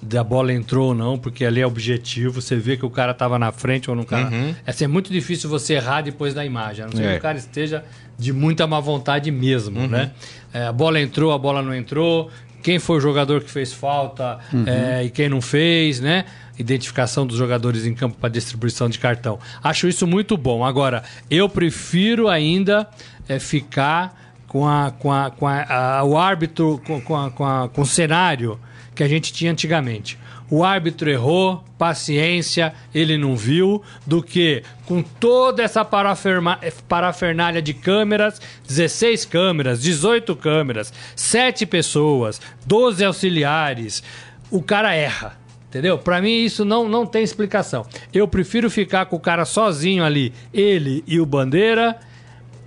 Da 0.01 0.23
bola 0.23 0.53
entrou 0.53 0.89
ou 0.89 0.93
não, 0.95 1.17
porque 1.17 1.43
ali 1.43 1.59
é 1.59 1.65
objetivo. 1.65 2.39
Você 2.41 2.55
vê 2.55 2.77
que 2.77 2.85
o 2.85 2.89
cara 2.89 3.13
estava 3.13 3.39
na 3.39 3.51
frente 3.51 3.89
ou 3.89 3.95
no 3.95 4.05
cara. 4.05 4.29
É, 4.65 4.69
assim, 4.69 4.85
é 4.85 4.87
muito 4.87 5.11
difícil 5.11 5.49
você 5.49 5.73
errar 5.73 6.01
depois 6.01 6.33
da 6.35 6.45
imagem. 6.45 6.83
A 6.83 6.87
não 6.87 6.95
ser 6.95 7.03
É. 7.03 7.11
que 7.13 7.17
o 7.17 7.21
cara 7.21 7.37
esteja 7.37 7.83
de 8.17 8.31
muita 8.31 8.67
má 8.67 8.79
vontade 8.79 9.31
mesmo, 9.31 9.87
né? 9.87 10.11
É, 10.53 10.65
a 10.67 10.71
bola 10.71 11.01
entrou, 11.01 11.31
a 11.33 11.37
bola 11.37 11.61
não 11.63 11.73
entrou. 11.73 12.29
Quem 12.61 12.77
foi 12.79 12.97
o 12.97 12.99
jogador 12.99 13.41
que 13.41 13.49
fez 13.49 13.73
falta 13.73 14.37
é, 14.65 15.03
e 15.05 15.09
quem 15.09 15.29
não 15.29 15.41
fez, 15.41 15.99
né? 15.99 16.25
Identificação 16.59 17.25
dos 17.25 17.37
jogadores 17.37 17.85
em 17.85 17.93
campo 17.93 18.17
para 18.19 18.29
distribuição 18.29 18.89
de 18.89 18.99
cartão. 18.99 19.39
Acho 19.63 19.87
isso 19.87 20.05
muito 20.07 20.35
bom. 20.37 20.63
Agora, 20.65 21.03
eu 21.29 21.47
prefiro 21.49 22.27
ainda 22.27 22.87
é, 23.27 23.39
ficar 23.39 24.15
com, 24.47 24.67
a, 24.67 24.91
com, 24.91 25.11
a, 25.11 25.29
com 25.31 25.47
a, 25.47 25.97
a- 25.99 26.03
o 26.03 26.17
árbitro, 26.17 26.81
com, 26.85 26.99
com, 27.01 27.29
com, 27.31 27.45
a- 27.45 27.69
com 27.69 27.81
o 27.81 27.85
cenário 27.85 28.59
que 28.97 29.03
a 29.03 29.07
gente 29.07 29.31
tinha 29.31 29.51
antigamente. 29.51 30.17
O 30.49 30.63
árbitro 30.63 31.09
errou, 31.09 31.63
paciência, 31.77 32.73
ele 32.95 33.17
não 33.17 33.35
viu, 33.35 33.83
do 34.05 34.23
que 34.23 34.63
com 34.85 35.03
toda 35.03 35.61
essa 35.61 35.85
parafernália 35.85 37.61
de 37.61 37.73
câmeras, 37.73 38.41
16 38.67 39.25
câmeras, 39.25 39.81
18 39.81 40.35
câmeras, 40.35 40.91
7 41.15 41.65
pessoas, 41.65 42.41
12 42.65 43.05
auxiliares, 43.05 44.01
o 44.49 44.61
cara 44.61 44.95
erra. 44.95 45.37
Entendeu? 45.69 45.97
Pra 45.97 46.21
mim 46.21 46.43
isso 46.43 46.63
não, 46.63 46.87
não 46.87 47.05
tem 47.05 47.21
explicação. 47.21 47.85
Eu 48.13 48.25
prefiro 48.27 48.69
ficar 48.69 49.05
com 49.05 49.17
o 49.17 49.19
cara 49.19 49.43
sozinho 49.43 50.03
ali, 50.03 50.33
ele 50.53 51.03
e 51.05 51.19
o 51.19 51.25
Bandeira, 51.25 51.99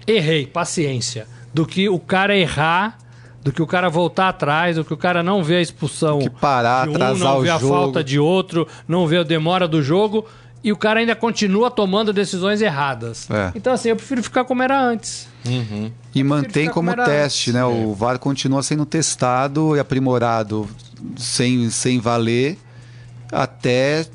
errei, 0.07 0.47
paciência, 0.47 1.27
do 1.53 1.67
que 1.67 1.89
o 1.89 1.99
cara 1.99 2.37
errar, 2.37 2.99
do 3.43 3.53
que 3.53 3.63
o 3.63 3.67
cara 3.67 3.89
voltar 3.89 4.29
atrás, 4.29 4.77
do 4.77 4.85
que 4.85 4.93
o 4.93 4.97
cara 4.97 5.23
não 5.23 5.43
ver 5.43 5.57
a 5.57 5.61
expulsão 5.61 6.19
que 6.19 6.31
parar, 6.31 6.85
de 6.85 6.91
um, 6.91 6.95
atrasar 6.95 7.29
não 7.29 7.39
o 7.39 7.43
ver 7.43 7.51
a 7.51 7.59
jogo. 7.59 7.75
falta 7.75 8.05
de 8.05 8.19
outro, 8.19 8.69
não 8.87 9.07
ver 9.07 9.21
a 9.21 9.23
demora 9.23 9.67
do 9.67 9.83
jogo 9.83 10.27
e 10.63 10.71
o 10.71 10.77
cara 10.77 11.01
ainda 11.01 11.17
continua 11.17 11.71
tomando 11.71 12.13
decisões 12.13 12.61
erradas. 12.61 13.31
É. 13.31 13.51
Então 13.55 13.73
assim, 13.73 13.89
eu 13.89 13.97
prefiro 13.97 14.23
ficar 14.23 14.45
como 14.45 14.63
era 14.63 14.79
antes. 14.79 15.29
E 16.15 16.23
mantém 16.23 16.69
como 16.69 16.93
como 16.93 17.05
teste, 17.05 17.51
né? 17.53 17.65
O 17.65 17.95
VAR 17.95 18.19
continua 18.19 18.63
sendo 18.63 18.85
testado 18.85 19.75
e 19.75 19.81
aprimorado 19.81 20.69
sem, 21.17 21.71
sem 21.71 21.99
valer 21.99 22.59
até 23.33 24.07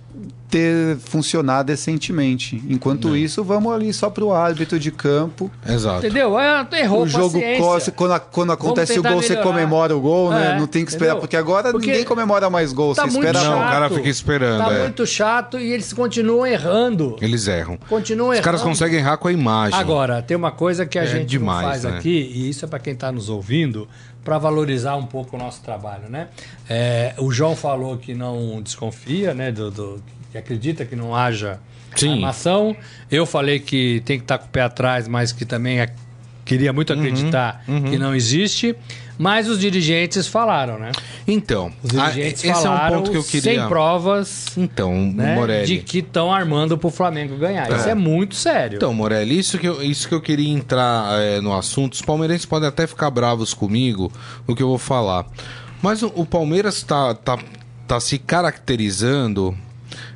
ter 0.50 0.98
funcionado 0.98 1.68
decentemente. 1.68 2.64
Enquanto 2.70 3.16
isso, 3.18 3.44
vamos 3.44 3.74
ali 3.74 3.92
só 3.92 4.10
pro 4.10 4.32
árbitro 4.32 4.80
de 4.80 4.92
campo. 4.92 5.50
Exato. 5.68 6.06
Entendeu? 6.06 6.40
É, 6.40 6.66
errou, 6.80 7.04
o 7.04 7.08
jogo 7.08 7.40
coce, 7.58 7.92
quando, 7.92 8.20
quando 8.32 8.52
acontece 8.52 9.00
o 9.00 9.04
gol, 9.04 9.22
você 9.22 9.30
melhorar. 9.30 9.44
comemora 9.48 9.98
o 9.98 10.00
gol, 10.00 10.30
né? 10.30 10.54
É, 10.56 10.60
Não 10.60 10.68
tem 10.68 10.86
que 10.86 10.92
esperar, 10.92 11.12
entendeu? 11.12 11.22
porque 11.22 11.36
agora 11.36 11.72
Porque 11.72 11.88
ninguém 11.88 12.06
comemora 12.06 12.50
mais 12.50 12.72
gol, 12.72 12.94
Tá 12.94 13.04
você 13.08 13.18
espera 13.18 13.44
Não, 13.44 13.58
o 13.58 13.64
cara 13.64 13.90
fica 13.90 14.08
esperando, 14.08 14.64
Tá 14.66 14.74
é. 14.74 14.82
muito 14.84 15.06
chato 15.06 15.60
e 15.60 15.72
eles 15.72 15.92
continuam 15.92 16.46
errando. 16.46 17.16
Eles 17.22 17.48
erram. 17.48 17.78
Continuam 17.90 18.30
Os 18.30 18.36
errando. 18.36 18.46
caras 18.46 18.62
conseguem 18.62 19.00
errar 19.00 19.18
com 19.18 19.28
a 19.28 19.32
imagem. 19.34 19.78
Agora, 19.80 20.22
tem 20.22 20.38
uma 20.38 20.52
coisa 20.52 20.86
que 20.86 21.00
a 21.00 21.04
É 21.04 21.08
gente 21.08 21.26
demais, 21.26 21.64
não 21.64 21.70
faz 21.70 21.84
né? 21.86 21.98
aqui, 21.98 22.32
e 22.34 22.50
isso 22.50 22.64
é 22.66 22.68
para 22.68 22.80
quem 22.80 22.94
está 22.94 23.12
nos 23.12 23.30
ouvindo, 23.30 23.88
para 24.24 24.38
valorizar 24.38 24.96
um 24.96 25.06
pouco 25.06 25.36
o 25.36 25.40
nosso 25.40 25.62
trabalho, 25.62 26.10
né? 26.10 26.28
É, 26.70 27.14
o 27.18 27.32
João 27.32 27.56
falou 27.56 27.98
que 27.98 28.14
não 28.14 28.62
desconfia, 28.62 29.34
né? 29.34 29.52
Do, 29.52 29.70
do- 29.72 30.04
que 30.36 30.40
acredita 30.40 30.86
que 30.86 30.96
não 30.96 31.16
haja 31.16 31.60
Sim. 31.96 32.14
armação. 32.14 32.76
Eu 33.10 33.26
falei 33.26 33.60
que 33.60 34.02
tem 34.06 34.18
que 34.18 34.24
estar 34.24 34.38
com 34.38 34.46
o 34.46 34.50
pé 34.50 34.62
atrás, 34.62 35.08
mas 35.08 35.32
que 35.32 35.46
também 35.46 35.80
é- 35.80 35.90
queria 36.44 36.72
muito 36.74 36.94
Uhum, 36.94 37.00
acreditar 37.00 37.64
que 37.90 37.98
não 37.98 38.14
existe. 38.14 38.76
Mas 39.18 39.48
os 39.48 39.58
dirigentes 39.62 40.28
falaram, 40.28 40.78
né? 40.78 40.92
Então, 41.26 41.72
Os 41.82 41.90
dirigentes 41.90 42.44
esse 42.44 42.52
falaram 42.52 42.96
é 42.96 42.98
um 42.98 43.02
ponto 43.04 43.12
que 43.12 43.18
eu 43.18 43.24
queria. 43.24 43.62
sem 43.62 43.68
provas 43.70 44.48
Então, 44.58 44.94
né, 45.14 45.36
Morelli. 45.36 45.66
de 45.66 45.78
que 45.78 46.00
estão 46.00 46.34
armando 46.34 46.78
para 46.78 46.88
o 46.88 46.92
Flamengo 46.92 47.38
ganhar. 47.38 47.72
Isso 47.72 47.88
é 47.88 47.96
muito 47.96 48.36
sério. 48.36 48.76
Então, 48.76 48.94
Morelli, 48.94 49.40
isso 49.40 49.58
que 49.58 49.66
eu, 49.70 49.82
isso 49.82 50.10
que 50.10 50.14
eu 50.14 50.20
queria 50.20 50.50
entrar 50.50 51.18
é, 51.22 51.40
no 51.40 51.54
assunto. 51.58 51.94
Os 51.94 52.02
palmeirenses 52.02 52.46
podem 52.46 52.68
até 52.68 52.86
ficar 52.86 53.10
bravos 53.10 53.54
comigo 53.54 54.12
no 54.46 54.54
que 54.54 54.62
eu 54.62 54.68
vou 54.68 54.78
falar. 54.78 55.26
Mas 55.82 56.04
o, 56.04 56.12
o 56.14 56.26
Palmeiras 56.26 56.84
tá, 56.84 57.14
tá, 57.16 57.40
tá 57.88 58.00
se 58.02 58.20
caracterizando 58.20 59.58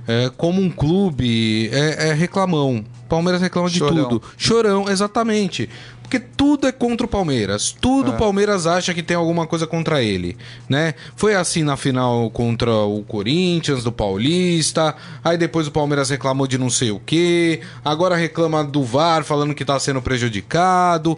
é, 0.09 0.31
como 0.35 0.59
um 0.59 0.71
clube 0.71 1.69
é, 1.71 2.09
é 2.09 2.13
reclamão. 2.13 2.83
Palmeiras 3.07 3.41
reclama 3.41 3.69
de 3.69 3.77
Chorão. 3.77 4.09
tudo. 4.09 4.23
Chorão, 4.35 4.89
exatamente. 4.89 5.69
Porque 6.01 6.19
tudo 6.19 6.65
é 6.65 6.71
contra 6.71 7.05
o 7.05 7.09
Palmeiras. 7.09 7.75
Tudo 7.79 8.09
o 8.09 8.17
Palmeiras 8.17 8.65
acha 8.65 8.95
que 8.95 9.03
tem 9.03 9.15
alguma 9.15 9.45
coisa 9.45 9.67
contra 9.67 10.01
ele, 10.01 10.35
né? 10.67 10.95
Foi 11.15 11.35
assim 11.35 11.61
na 11.61 11.77
final 11.77 12.31
contra 12.31 12.71
o 12.71 13.03
Corinthians, 13.03 13.83
do 13.83 13.91
Paulista. 13.91 14.95
Aí 15.23 15.37
depois 15.37 15.67
o 15.67 15.71
Palmeiras 15.71 16.09
reclamou 16.09 16.47
de 16.47 16.57
não 16.57 16.71
sei 16.71 16.89
o 16.89 16.99
quê. 16.99 17.61
Agora 17.85 18.15
reclama 18.15 18.63
do 18.63 18.83
VAR, 18.83 19.23
falando 19.23 19.53
que 19.53 19.63
tá 19.63 19.79
sendo 19.79 20.01
prejudicado. 20.01 21.15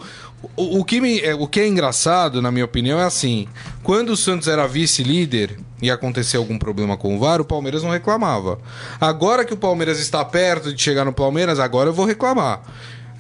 O, 0.56 0.80
o 0.80 0.86
que 0.86 1.00
me, 1.00 1.20
é, 1.20 1.36
o 1.36 1.48
que 1.48 1.60
é 1.60 1.68
engraçado, 1.68 2.42
na 2.42 2.52
minha 2.52 2.66
opinião, 2.66 3.00
é 3.00 3.04
assim: 3.04 3.48
quando 3.84 4.10
o 4.10 4.18
Santos 4.18 4.48
era 4.48 4.68
vice-líder 4.68 5.60
e 5.82 5.90
acontecer 5.90 6.38
algum 6.38 6.58
problema 6.58 6.98
com 6.98 7.16
o 7.16 7.20
VAR, 7.20 7.42
o 7.42 7.46
Palmeiras 7.46 7.84
não 7.84 7.92
reclamava. 7.92 8.60
Agora 9.00 9.46
que 9.46 9.54
o 9.54 9.58
Palmeiras 9.58 10.00
está 10.00 10.24
perto 10.26 10.74
de 10.74 10.82
chegar 10.82 11.06
no 11.06 11.14
Palmeiras, 11.14 11.60
agora 11.60 11.90
eu 11.90 11.94
vou 11.94 12.06
reclamar. 12.06 12.62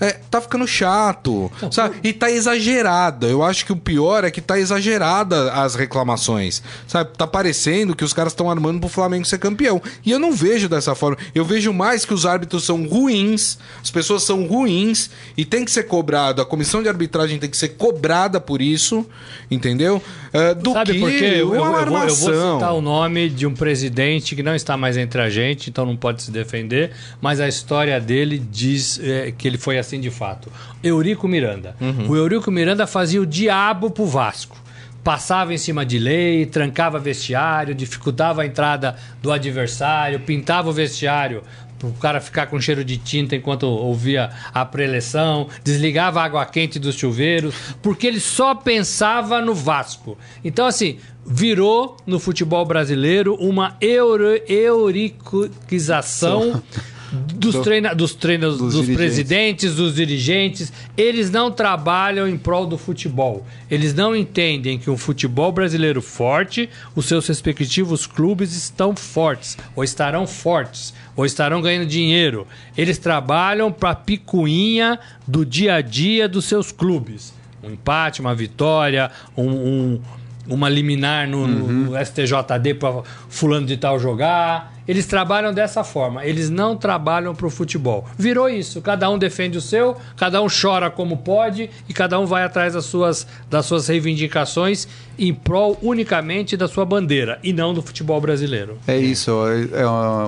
É, 0.02 0.14
tá 0.32 0.42
ficando 0.42 0.68
chato, 0.68 1.52
sabe? 1.72 1.98
E 2.04 2.12
tá 2.12 2.30
exagerada. 2.32 3.28
Eu 3.28 3.44
acho 3.44 3.64
que 3.66 3.72
o 3.72 3.76
pior 3.76 4.24
é 4.24 4.32
que 4.32 4.42
tá 4.42 4.58
exagerada 4.60 5.54
as 5.54 5.76
reclamações, 5.76 6.64
sabe? 6.88 7.12
Tá 7.16 7.28
parecendo 7.28 7.96
que 7.96 8.04
os 8.04 8.12
caras 8.12 8.34
estão 8.34 8.50
armando 8.50 8.80
pro 8.80 8.90
Flamengo 8.90 9.26
ser 9.26 9.38
campeão. 9.38 9.80
E 10.06 10.10
eu 10.12 10.18
não 10.18 10.32
vejo 10.34 10.68
dessa 10.68 10.96
forma. 10.96 11.18
Eu 11.36 11.46
vejo 11.46 11.72
mais 11.72 12.04
que 12.04 12.14
os 12.16 12.26
árbitros 12.26 12.64
são 12.66 12.84
ruins, 12.88 13.60
as 13.82 13.92
pessoas 13.92 14.24
são 14.24 14.46
ruins 14.48 15.10
e 15.38 15.46
tem 15.46 15.64
que 15.64 15.70
ser 15.72 15.84
cobrado. 15.84 16.42
A 16.42 16.46
comissão 16.46 16.82
de 16.82 16.90
arbitragem 16.90 17.38
tem 17.38 17.50
que 17.50 17.56
ser 17.58 17.70
cobrada 17.70 18.40
por 18.42 18.60
isso, 18.62 19.06
entendeu? 19.50 20.02
É, 20.34 20.54
do 20.56 20.72
Sabe 20.74 20.94
que 20.94 21.00
por 21.00 21.10
quê? 21.12 21.26
Eu, 21.36 21.54
eu- 21.54 21.56
eu 21.56 21.86
vou, 21.86 21.98
eu 22.10 22.16
vou 22.16 22.56
citar 22.56 22.74
o 22.74 22.82
nome 22.82 23.30
de 23.30 23.46
um 23.46 23.54
presidente 23.54 24.36
que 24.36 24.42
não 24.42 24.56
está 24.56 24.76
mais 24.78 24.98
entre 24.98 25.22
a 25.22 25.30
gente, 25.30 25.70
então 25.70 25.86
não 25.86 25.96
pode 25.96 26.24
se 26.24 26.32
defender, 26.32 26.92
mas 27.22 27.40
a 27.40 27.48
história 27.48 28.00
dele 28.00 28.40
diz 28.40 29.00
é, 29.04 29.32
que 29.38 29.48
ele 29.48 29.58
foi 29.58 29.78
assim 29.78 29.91
de 30.00 30.10
fato. 30.10 30.52
Eurico 30.84 31.28
Miranda. 31.28 31.76
Uhum. 31.80 32.10
O 32.10 32.16
Eurico 32.16 32.52
Miranda 32.52 32.88
fazia 32.88 33.22
o 33.22 33.26
diabo 33.26 33.90
pro 33.90 34.06
Vasco. 34.06 34.58
Passava 35.04 35.54
em 35.54 35.58
cima 35.58 35.84
de 35.84 35.98
lei, 35.98 36.46
trancava 36.46 37.00
vestiário, 37.00 37.74
dificultava 37.74 38.44
a 38.44 38.46
entrada 38.46 38.96
do 39.20 39.32
adversário, 39.32 40.20
pintava 40.20 40.70
o 40.70 40.74
vestiário 40.74 41.42
o 41.84 41.92
cara 41.94 42.22
ficar 42.22 42.48
com 42.48 42.60
cheiro 42.60 42.84
de 42.84 42.98
tinta 42.98 43.36
enquanto 43.36 43.64
ouvia 43.64 44.32
a 44.54 44.66
preleção, 44.66 45.48
desligava 45.64 46.20
a 46.22 46.26
água 46.26 46.46
quente 46.46 46.78
dos 46.80 46.96
chuveiros, 46.96 47.54
porque 47.82 48.08
ele 48.08 48.20
só 48.20 48.56
pensava 48.56 49.40
no 49.42 49.54
Vasco. 49.54 50.18
Então, 50.44 50.66
assim, 50.66 50.98
virou 51.26 51.96
no 52.06 52.20
futebol 52.20 52.66
brasileiro 52.66 53.36
uma 53.36 53.78
euro, 53.80 54.42
euriquização 54.48 56.62
dos, 57.12 57.60
treina, 57.60 57.94
dos, 57.94 58.16
treina, 58.16 58.50
dos, 58.50 58.74
dos 58.74 58.90
presidentes, 58.90 59.76
dos 59.76 59.96
dirigentes. 59.96 60.72
Eles 60.96 61.30
não 61.30 61.52
trabalham 61.52 62.28
em 62.28 62.38
prol 62.38 62.66
do 62.66 62.78
futebol. 62.78 63.46
Eles 63.70 63.94
não 63.94 64.16
entendem 64.16 64.80
que 64.80 64.90
um 64.90 64.98
futebol 64.98 65.52
brasileiro 65.52 66.02
forte, 66.02 66.70
os 66.96 67.06
seus 67.06 67.28
respectivos 67.28 68.08
clubes 68.08 68.56
estão 68.56 68.96
fortes, 68.96 69.58
ou 69.76 69.84
estarão 69.84 70.26
fortes, 70.26 70.94
ou 71.16 71.26
estarão 71.26 71.62
ganhando 71.62 71.86
dinheiro. 71.86 72.48
Eles 72.78 72.98
trabalham 72.98 73.72
para 73.72 73.92
a 73.92 73.96
picuinha 73.96 75.00
do 75.28 75.46
dia 75.46 75.76
a 75.76 75.82
dia 75.82 76.30
dos 76.30 76.46
seus 76.46 76.72
clubes. 76.72 77.34
Um 77.64 77.72
empate, 77.72 78.22
uma 78.22 78.34
vitória, 78.34 79.12
um, 79.38 79.50
um 79.50 80.02
uma 80.48 80.70
liminar 80.70 81.28
no, 81.28 81.40
uhum. 81.40 81.92
no 81.92 82.06
STJD 82.06 82.74
para 82.80 83.04
fulano 83.30 83.66
de 83.66 83.78
tal 83.78 84.00
jogar. 84.00 84.74
Eles 84.92 85.06
trabalham 85.06 85.54
dessa 85.54 85.86
forma. 85.86 86.26
Eles 86.26 86.50
não 86.50 86.76
trabalham 86.76 87.34
para 87.34 87.48
o 87.48 87.50
futebol. 87.50 88.06
Virou 88.18 88.50
isso. 88.50 88.82
Cada 88.82 89.10
um 89.10 89.18
defende 89.18 89.58
o 89.58 89.62
seu, 89.62 89.96
cada 90.18 90.42
um 90.42 90.48
chora 90.50 90.92
como 90.92 91.16
pode 91.16 91.70
e 91.88 91.94
cada 91.94 92.20
um 92.20 92.26
vai 92.26 92.44
atrás 92.44 92.74
das 92.74 92.84
suas, 92.84 93.26
das 93.50 93.66
suas 93.66 93.88
reivindicações 93.88 94.90
em 95.18 95.34
prol 95.34 95.80
unicamente 95.82 96.58
da 96.58 96.68
sua 96.68 96.84
bandeira 96.84 97.40
e 97.42 97.54
não 97.54 97.74
do 97.74 97.82
futebol 97.82 98.20
brasileiro. 98.20 98.80
É 98.86 98.98
isso. 98.98 99.32
É, 99.48 99.80
é, 99.80 99.86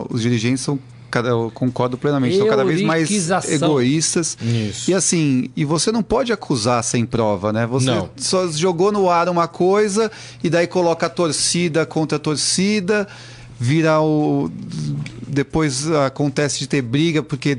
os 0.09 0.21
dirigentes 0.21 0.61
são 0.61 0.79
cada, 1.11 1.27
eu 1.27 1.51
concordo 1.53 1.97
plenamente, 1.97 2.37
são 2.37 2.47
cada 2.47 2.63
vez 2.63 2.81
mais 2.83 3.09
egoístas. 3.49 4.37
Isso. 4.41 4.89
E 4.89 4.93
assim, 4.93 5.49
e 5.57 5.65
você 5.65 5.91
não 5.91 6.01
pode 6.01 6.31
acusar 6.31 6.81
sem 6.85 7.05
prova, 7.05 7.51
né? 7.51 7.67
Você 7.67 7.87
não. 7.87 8.09
só 8.15 8.47
jogou 8.47 8.93
no 8.93 9.09
ar 9.09 9.27
uma 9.27 9.47
coisa 9.47 10.09
e 10.41 10.49
daí 10.49 10.67
coloca 10.67 11.07
a 11.07 11.09
torcida 11.09 11.85
contra 11.85 12.15
a 12.15 12.19
torcida, 12.19 13.07
vira 13.59 14.01
o. 14.01 14.49
Depois 15.27 15.89
acontece 15.89 16.59
de 16.59 16.67
ter 16.67 16.81
briga 16.81 17.23
porque 17.23 17.57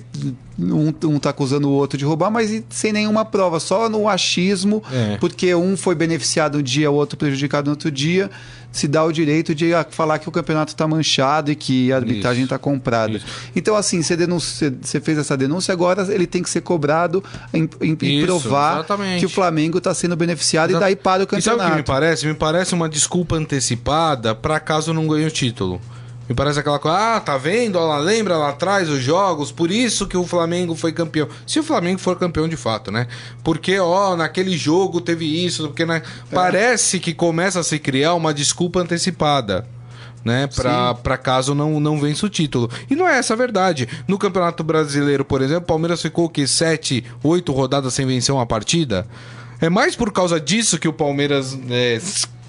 um, 0.58 0.92
um 1.04 1.18
tá 1.18 1.30
acusando 1.30 1.68
o 1.68 1.72
outro 1.72 1.98
de 1.98 2.04
roubar, 2.04 2.30
mas 2.30 2.62
sem 2.70 2.92
nenhuma 2.92 3.24
prova, 3.24 3.58
só 3.58 3.88
no 3.88 4.08
achismo, 4.08 4.82
é. 4.92 5.16
porque 5.18 5.54
um 5.54 5.76
foi 5.76 5.94
beneficiado 5.94 6.58
um 6.58 6.62
dia, 6.62 6.90
o 6.90 6.94
outro 6.94 7.16
prejudicado 7.16 7.66
no 7.66 7.72
outro 7.72 7.90
dia 7.90 8.30
se 8.74 8.88
dá 8.88 9.04
o 9.04 9.12
direito 9.12 9.54
de 9.54 9.70
falar 9.90 10.18
que 10.18 10.28
o 10.28 10.32
campeonato 10.32 10.72
está 10.72 10.86
manchado 10.86 11.50
e 11.52 11.54
que 11.54 11.92
a 11.92 11.96
arbitragem 11.96 12.42
está 12.42 12.58
comprada. 12.58 13.12
Isso. 13.12 13.24
Então, 13.54 13.76
assim, 13.76 14.02
você, 14.02 14.16
denuncia, 14.16 14.74
você 14.82 15.00
fez 15.00 15.16
essa 15.16 15.36
denúncia, 15.36 15.70
agora 15.72 16.12
ele 16.12 16.26
tem 16.26 16.42
que 16.42 16.50
ser 16.50 16.60
cobrado 16.60 17.22
em, 17.52 17.70
em, 17.80 17.96
em 18.02 18.26
provar 18.26 18.78
exatamente. 18.78 19.20
que 19.20 19.26
o 19.26 19.28
Flamengo 19.28 19.78
está 19.78 19.94
sendo 19.94 20.16
beneficiado 20.16 20.70
Exato. 20.70 20.82
e 20.82 20.86
daí 20.86 20.96
para 20.96 21.22
o 21.22 21.26
campeonato. 21.26 21.38
E 21.38 21.62
sabe 21.62 21.62
o 21.62 21.70
que 21.70 21.76
me 21.76 21.82
parece? 21.84 22.26
Me 22.26 22.34
parece 22.34 22.74
uma 22.74 22.88
desculpa 22.88 23.36
antecipada 23.36 24.34
para 24.34 24.58
caso 24.58 24.92
não 24.92 25.06
ganhe 25.06 25.24
o 25.26 25.30
título. 25.30 25.80
Me 26.28 26.34
parece 26.34 26.58
aquela 26.58 26.78
coisa, 26.78 27.16
ah, 27.16 27.20
tá 27.20 27.36
vendo? 27.36 27.76
Ela 27.76 27.98
lembra 27.98 28.36
lá 28.36 28.50
atrás 28.50 28.88
os 28.88 29.02
jogos, 29.02 29.52
por 29.52 29.70
isso 29.70 30.06
que 30.06 30.16
o 30.16 30.24
Flamengo 30.24 30.74
foi 30.74 30.90
campeão. 30.90 31.28
Se 31.46 31.60
o 31.60 31.62
Flamengo 31.62 32.00
for 32.00 32.18
campeão 32.18 32.48
de 32.48 32.56
fato, 32.56 32.90
né? 32.90 33.06
Porque, 33.42 33.78
ó, 33.78 34.16
naquele 34.16 34.56
jogo 34.56 35.00
teve 35.00 35.26
isso, 35.44 35.68
porque 35.68 35.84
né? 35.84 36.02
é. 36.30 36.34
parece 36.34 36.98
que 36.98 37.12
começa 37.12 37.60
a 37.60 37.64
se 37.64 37.78
criar 37.78 38.14
uma 38.14 38.32
desculpa 38.32 38.80
antecipada. 38.80 39.66
Né, 40.24 40.48
para 41.02 41.18
caso 41.18 41.54
não, 41.54 41.78
não 41.78 42.00
vença 42.00 42.24
o 42.24 42.30
título. 42.30 42.70
E 42.88 42.96
não 42.96 43.06
é 43.06 43.18
essa 43.18 43.34
a 43.34 43.36
verdade. 43.36 43.86
No 44.08 44.16
Campeonato 44.16 44.64
Brasileiro, 44.64 45.22
por 45.22 45.42
exemplo, 45.42 45.64
o 45.64 45.66
Palmeiras 45.66 46.00
ficou 46.00 46.30
que 46.30 46.46
sete, 46.46 47.04
oito 47.22 47.52
rodadas 47.52 47.92
sem 47.92 48.06
vencer 48.06 48.34
uma 48.34 48.46
partida. 48.46 49.06
É 49.60 49.68
mais 49.68 49.94
por 49.94 50.10
causa 50.10 50.40
disso 50.40 50.78
que 50.78 50.88
o 50.88 50.94
Palmeiras 50.94 51.58
é, 51.68 52.00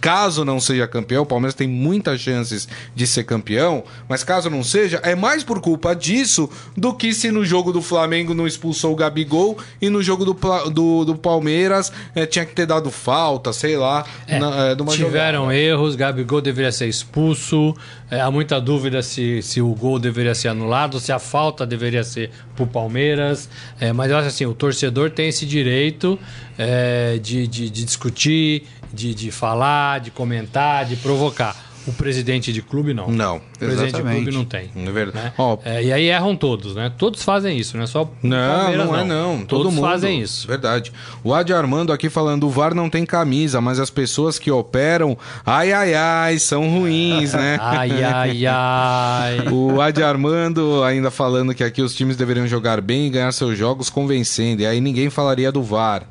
caso 0.06 0.46
não 0.46 0.60
seja 0.60 0.88
campeão, 0.88 1.24
o 1.24 1.26
Palmeiras 1.26 1.56
tem 1.56 1.68
muitas 1.68 2.22
chances 2.22 2.68
de 2.94 3.08
ser 3.08 3.24
campeão, 3.24 3.84
mas 4.08 4.24
caso 4.24 4.52
não 4.52 4.63
seja, 4.63 5.00
é 5.02 5.15
mais 5.15 5.44
por 5.44 5.60
culpa 5.60 5.96
disso 5.96 6.48
do 6.78 6.94
que 6.94 7.12
se 7.12 7.32
no 7.32 7.44
jogo 7.44 7.74
do 7.74 7.82
Flamengo 7.82 8.32
não 8.36 8.46
expulsou 8.46 8.94
o 8.94 8.96
Gabigol 8.96 9.58
e 9.82 9.89
no 9.89 10.04
jogo 10.04 10.24
do, 10.24 10.34
do, 10.70 11.06
do 11.06 11.15
Palmeiras 11.15 11.91
é, 12.13 12.24
tinha 12.28 12.46
que 12.46 12.54
ter 12.54 12.68
dado 12.68 12.91
falta, 12.91 13.52
sei 13.52 13.78
lá. 13.78 14.06
É, 14.28 14.38
na, 14.38 14.68
é, 14.68 14.76
tiveram 14.76 15.46
jogada. 15.46 15.58
erros, 15.58 15.96
Gabigol 15.96 16.39
deveria 16.39 16.72
ser 16.72 16.88
expulso, 16.88 17.74
é, 18.12 18.22
há 18.22 18.30
muita 18.30 18.62
dúvida 18.62 19.02
se, 19.02 19.41
se 19.41 19.60
o 19.60 19.74
gol 19.74 19.98
deveria 19.98 20.36
ser 20.36 20.50
anulado, 20.50 21.00
se 21.00 21.12
a 21.12 21.18
falta 21.18 21.65
deveria 21.65 22.04
ser 22.04 22.30
pro 22.56 22.68
Palmeiras, 22.68 23.50
é, 23.80 23.91
mas 23.91 24.12
eu 24.12 24.18
acho 24.18 24.28
assim, 24.28 24.46
o 24.46 24.54
torcedor 24.54 25.10
tem 25.10 25.30
esse 25.30 25.48
direito 25.48 26.20
é, 26.58 27.18
de, 27.22 27.48
de, 27.48 27.70
de 27.70 27.86
discutir, 27.86 28.63
de, 28.94 29.13
de 29.13 29.32
falar, 29.32 30.00
de 30.00 30.12
comentar, 30.12 30.86
de 30.86 30.96
provocar. 30.96 31.65
O 31.88 31.94
presidente 31.94 32.52
de 32.52 32.63
clube 32.63 32.96
não. 32.96 33.08
Não. 33.08 33.38
O 33.38 33.60
presidente 33.60 33.89
exatamente. 33.89 34.18
de 34.18 34.24
clube 34.24 34.38
não 34.38 34.44
tem. 34.46 34.72
É 34.76 34.91
verdade. 34.91 35.26
Né? 35.26 35.34
Oh. 35.38 35.58
É, 35.63 35.84
e 35.84 35.94
aí 35.94 36.08
erram 36.08 36.36
todos, 36.36 36.74
né? 36.74 36.91
Todos 36.98 37.24
fazem 37.24 37.60
isso, 37.60 37.78
não 37.78 37.84
é 37.84 37.88
só 37.88 38.10
Não, 38.24 38.60
Palmeiras, 38.60 38.86
não 38.88 38.96
é 38.96 39.04
não. 39.04 39.38
Todo 39.38 39.48
todos 39.48 39.74
mundo. 39.74 39.86
fazem 39.86 40.20
isso. 40.20 40.48
Verdade. 40.48 40.91
O 41.24 41.32
Adi 41.32 41.54
Armando 41.54 41.94
aqui 41.94 42.10
falando, 42.10 42.48
o 42.48 42.50
VAR 42.50 42.74
não 42.74 42.89
tem 42.89 43.06
camisa, 43.06 43.62
mas 43.62 43.80
as 43.80 43.91
pessoas 43.91 44.39
que 44.39 44.50
operam, 44.50 45.15
ai 45.46 45.72
ai 45.72 45.94
ai, 45.94 46.39
são 46.39 46.68
ruins, 46.68 47.34
né? 47.34 47.58
ai 47.62 48.04
ai 48.04 48.46
ai. 48.48 49.48
o 49.54 49.80
Adi 49.80 50.02
Armando 50.02 50.84
ainda 50.84 51.12
falando 51.12 51.54
que 51.54 51.63
aqui 51.63 51.84
os 51.84 51.94
times 51.94 52.18
deveriam 52.18 52.48
jogar 52.48 52.82
bem 52.82 53.06
e 53.06 53.10
ganhar 53.12 53.32
seus 53.32 53.56
jogos 53.56 53.91
convencendo, 53.91 54.63
e 54.63 54.65
aí 54.65 54.82
ninguém 54.82 55.12
falaria 55.12 55.52
do 55.52 55.62
VAR 55.62 56.02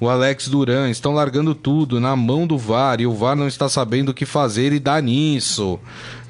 o 0.00 0.08
Alex 0.08 0.48
Duran 0.48 0.90
estão 0.90 1.12
largando 1.12 1.54
tudo 1.54 2.00
na 2.00 2.14
mão 2.14 2.46
do 2.46 2.56
VAR 2.56 3.00
e 3.00 3.06
o 3.06 3.14
VAR 3.14 3.34
não 3.36 3.48
está 3.48 3.68
sabendo 3.68 4.10
o 4.10 4.14
que 4.14 4.24
fazer 4.24 4.72
e 4.72 4.78
dá 4.78 5.00
nisso. 5.00 5.78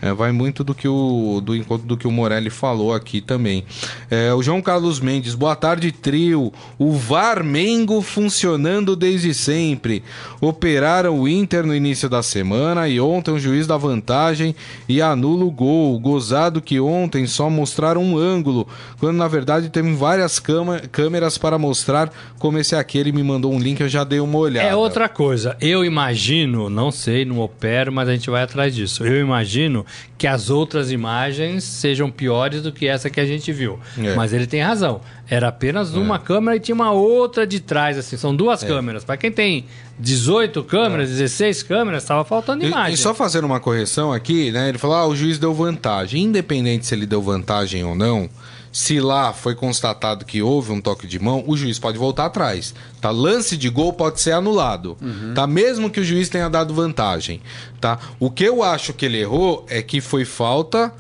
É, 0.01 0.13
vai 0.13 0.31
muito 0.31 0.63
do 0.63 0.75
que 0.75 0.87
o 0.87 1.41
do 1.45 1.57
encontro 1.57 1.87
do 1.87 1.97
que 1.97 2.07
o 2.07 2.11
Morelli 2.11 2.51
falou 2.51 2.95
aqui 2.95 3.21
também. 3.21 3.65
É, 4.09 4.33
o 4.33 4.41
João 4.41 4.63
Carlos 4.63 5.01
Mendes, 5.01 5.35
boa 5.35 5.57
tarde, 5.57 5.91
trio. 5.91 6.53
O 6.79 6.93
VAR 6.93 7.43
Mengo 7.43 8.01
funcionando 8.01 8.95
desde 8.95 9.35
sempre. 9.35 10.05
Operaram 10.41 11.19
o 11.19 11.29
Inter 11.29 11.67
no 11.67 11.75
início 11.75 12.09
da 12.09 12.23
semana 12.23 12.89
e 12.89 13.01
ontem 13.01 13.33
o 13.33 13.41
juiz 13.41 13.67
dá 13.67 13.77
vantagem 13.77 14.55
e 14.89 15.03
anula 15.03 15.45
o 15.45 15.51
gol. 15.51 15.99
Gozado 15.99 16.63
que 16.63 16.79
ontem 16.79 17.27
só 17.27 17.51
mostraram 17.51 18.03
um 18.03 18.17
ângulo, 18.17 18.69
quando 19.01 19.17
na 19.17 19.27
verdade 19.27 19.69
tem 19.69 19.97
várias 19.97 20.41
câmeras 20.93 21.37
para 21.37 21.59
mostrar 21.59 22.13
como 22.39 22.59
esse 22.59 22.77
aqui. 22.77 22.99
Ele 22.99 23.11
me 23.11 23.25
mandou 23.25 23.53
um 23.53 23.58
link, 23.59 23.81
eu 23.81 23.89
já 23.89 24.05
dei 24.05 24.21
uma 24.21 24.39
olhada. 24.39 24.69
É 24.69 24.75
outra 24.75 25.09
coisa. 25.09 25.57
Eu 25.61 25.85
imagino, 25.85 26.71
não 26.71 26.91
sei, 26.91 27.25
não 27.25 27.41
opero, 27.41 27.93
mas 27.93 28.09
a 28.09 28.13
gente 28.13 28.31
vai 28.31 28.43
atrás 28.43 28.75
disso. 28.75 29.05
Eu 29.05 29.21
imagino 29.21 29.85
que 30.17 30.27
as 30.27 30.51
outras 30.51 30.91
imagens 30.91 31.65
sejam 31.65 32.11
piores 32.11 32.63
do 32.63 32.73
que 32.73 32.87
essa 32.87 33.11
que 33.11 33.21
a 33.21 33.27
gente 33.27 33.53
viu. 33.53 33.79
É. 33.99 34.15
Mas 34.15 34.33
ele 34.33 34.47
tem 34.47 34.61
razão. 34.61 35.01
Era 35.29 35.49
apenas 35.49 35.95
uma 35.95 36.17
é. 36.17 36.19
câmera 36.19 36.57
e 36.57 36.61
tinha 36.61 36.75
uma 36.75 36.91
outra 36.93 37.47
de 37.47 37.61
trás, 37.61 37.99
assim. 37.99 38.17
São 38.17 38.35
duas 38.35 38.63
é. 38.63 38.67
câmeras. 38.67 39.05
Para 39.05 39.17
quem 39.17 39.31
tem 39.31 39.67
18 39.99 40.63
câmeras, 40.65 41.11
16 41.11 41.63
é. 41.63 41.67
câmeras, 41.67 42.03
estava 42.03 42.25
faltando 42.25 42.65
imagem. 42.65 42.93
E, 42.93 42.95
e, 42.95 42.97
só 42.97 43.15
fazendo 43.15 43.45
uma 43.45 43.61
correção 43.61 44.13
aqui, 44.13 44.51
né? 44.51 44.69
Ele 44.69 44.79
falou: 44.79 44.97
ah, 44.97 45.07
o 45.07 45.15
juiz 45.15 45.39
deu 45.39 45.53
vantagem. 45.53 46.25
Independente 46.25 46.87
se 46.87 46.95
ele 46.95 47.07
deu 47.07 47.21
vantagem 47.21 47.85
ou 47.85 47.95
não 47.95 48.29
se 48.73 49.01
lá 49.01 49.33
foi 49.33 49.55
constatado 49.55 50.25
que 50.25 50.43
houve 50.43 50.73
um 50.73 50.81
toque 50.81 51.07
de 51.07 51.19
mão, 51.19 51.45
o 51.47 51.57
juiz 51.57 51.79
pode 51.79 51.99
voltar 51.99 52.27
atrás. 52.27 52.75
Tá? 53.01 53.11
Lance 53.11 53.57
de 53.57 53.69
gol 53.69 53.93
pode 53.93 54.21
ser 54.21 54.33
anulado. 54.33 54.97
Uhum. 55.01 55.35
Tá? 55.35 55.47
Mesmo 55.47 55.91
que 55.91 56.01
o 56.01 56.05
juiz 56.05 56.29
tenha 56.29 56.49
dado 56.49 56.75
vantagem. 56.75 57.41
Tá? 57.81 57.99
O 58.21 58.31
que 58.31 58.45
eu 58.45 58.63
acho 58.63 58.93
que 58.93 59.07
ele 59.07 59.19
errou 59.19 59.65
é 59.69 59.83
que 59.83 60.01
foi 60.01 60.25
falta 60.25 60.93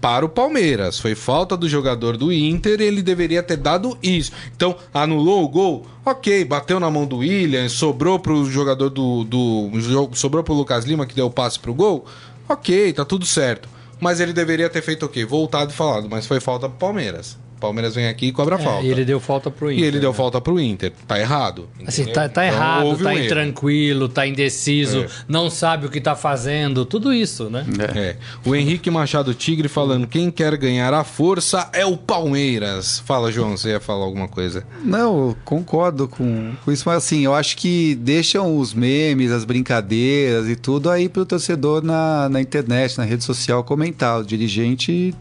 para 0.00 0.24
o 0.24 0.28
Palmeiras. 0.28 0.98
Foi 0.98 1.14
falta 1.14 1.56
do 1.56 1.68
jogador 1.68 2.16
do 2.16 2.32
Inter 2.32 2.80
e 2.80 2.84
ele 2.84 3.02
deveria 3.02 3.42
ter 3.42 3.56
dado 3.56 3.96
isso. 4.02 4.32
Então, 4.54 4.76
anulou 4.92 5.44
o 5.44 5.48
gol? 5.48 5.86
Ok, 6.04 6.44
bateu 6.44 6.80
na 6.80 6.90
mão 6.90 7.06
do 7.06 7.18
William, 7.18 7.68
sobrou 7.68 8.18
para 8.18 8.32
o 8.32 8.44
jogador 8.50 8.90
do, 8.90 9.22
do. 9.22 9.70
Sobrou 10.14 10.42
para 10.42 10.52
o 10.52 10.56
Lucas 10.56 10.84
Lima 10.84 11.06
que 11.06 11.14
deu 11.14 11.26
o 11.26 11.30
passe 11.30 11.58
para 11.58 11.70
o 11.70 11.74
gol? 11.74 12.04
Ok, 12.48 12.92
tá 12.92 13.04
tudo 13.04 13.24
certo 13.24 13.68
mas 14.02 14.18
ele 14.18 14.32
deveria 14.32 14.68
ter 14.68 14.82
feito 14.82 15.06
o 15.06 15.08
quê? 15.08 15.24
Voltado 15.24 15.70
e 15.70 15.74
falado, 15.76 16.10
mas 16.10 16.26
foi 16.26 16.40
falta 16.40 16.68
pro 16.68 16.76
Palmeiras. 16.76 17.38
Palmeiras 17.62 17.94
vem 17.94 18.08
aqui 18.08 18.26
e 18.26 18.32
cobra 18.32 18.56
é, 18.56 18.58
falta. 18.58 18.84
E 18.84 18.90
ele 18.90 19.04
deu 19.04 19.20
falta 19.20 19.50
pro 19.50 19.70
Inter. 19.70 19.84
E 19.84 19.86
ele 19.86 19.96
né? 19.98 20.00
deu 20.00 20.12
falta 20.12 20.40
pro 20.40 20.58
Inter. 20.58 20.92
Tá 21.06 21.18
errado. 21.18 21.68
Assim, 21.86 22.04
tá, 22.06 22.28
tá 22.28 22.44
então, 22.44 22.56
errado, 22.56 22.98
tá 22.98 23.10
um 23.10 23.18
intranquilo, 23.18 24.08
tá 24.08 24.26
indeciso, 24.26 25.02
é. 25.02 25.06
não 25.28 25.48
sabe 25.48 25.86
o 25.86 25.90
que 25.90 26.00
tá 26.00 26.16
fazendo, 26.16 26.84
tudo 26.84 27.14
isso, 27.14 27.48
né? 27.48 27.64
É. 27.78 27.98
é. 27.98 28.16
O 28.44 28.54
Henrique 28.56 28.90
Machado 28.90 29.32
Tigre 29.32 29.68
falando: 29.68 30.08
quem 30.08 30.30
quer 30.30 30.56
ganhar 30.56 30.92
a 30.92 31.04
força 31.04 31.70
é 31.72 31.86
o 31.86 31.96
Palmeiras. 31.96 32.98
Fala, 33.06 33.30
João, 33.30 33.56
você 33.56 33.70
ia 33.70 33.80
falar 33.80 34.04
alguma 34.04 34.26
coisa? 34.26 34.66
Não, 34.84 35.36
concordo 35.44 36.08
com, 36.08 36.52
com 36.64 36.72
isso, 36.72 36.82
mas 36.86 36.96
assim, 36.98 37.24
eu 37.24 37.34
acho 37.34 37.56
que 37.56 37.94
deixam 37.94 38.58
os 38.58 38.74
memes, 38.74 39.30
as 39.30 39.44
brincadeiras 39.44 40.48
e 40.48 40.56
tudo 40.56 40.90
aí 40.90 41.08
pro 41.08 41.24
torcedor 41.24 41.82
na, 41.82 42.28
na 42.28 42.40
internet, 42.40 42.98
na 42.98 43.04
rede 43.04 43.22
social 43.22 43.62
comentar. 43.62 44.20
O 44.20 44.24
dirigente 44.24 45.14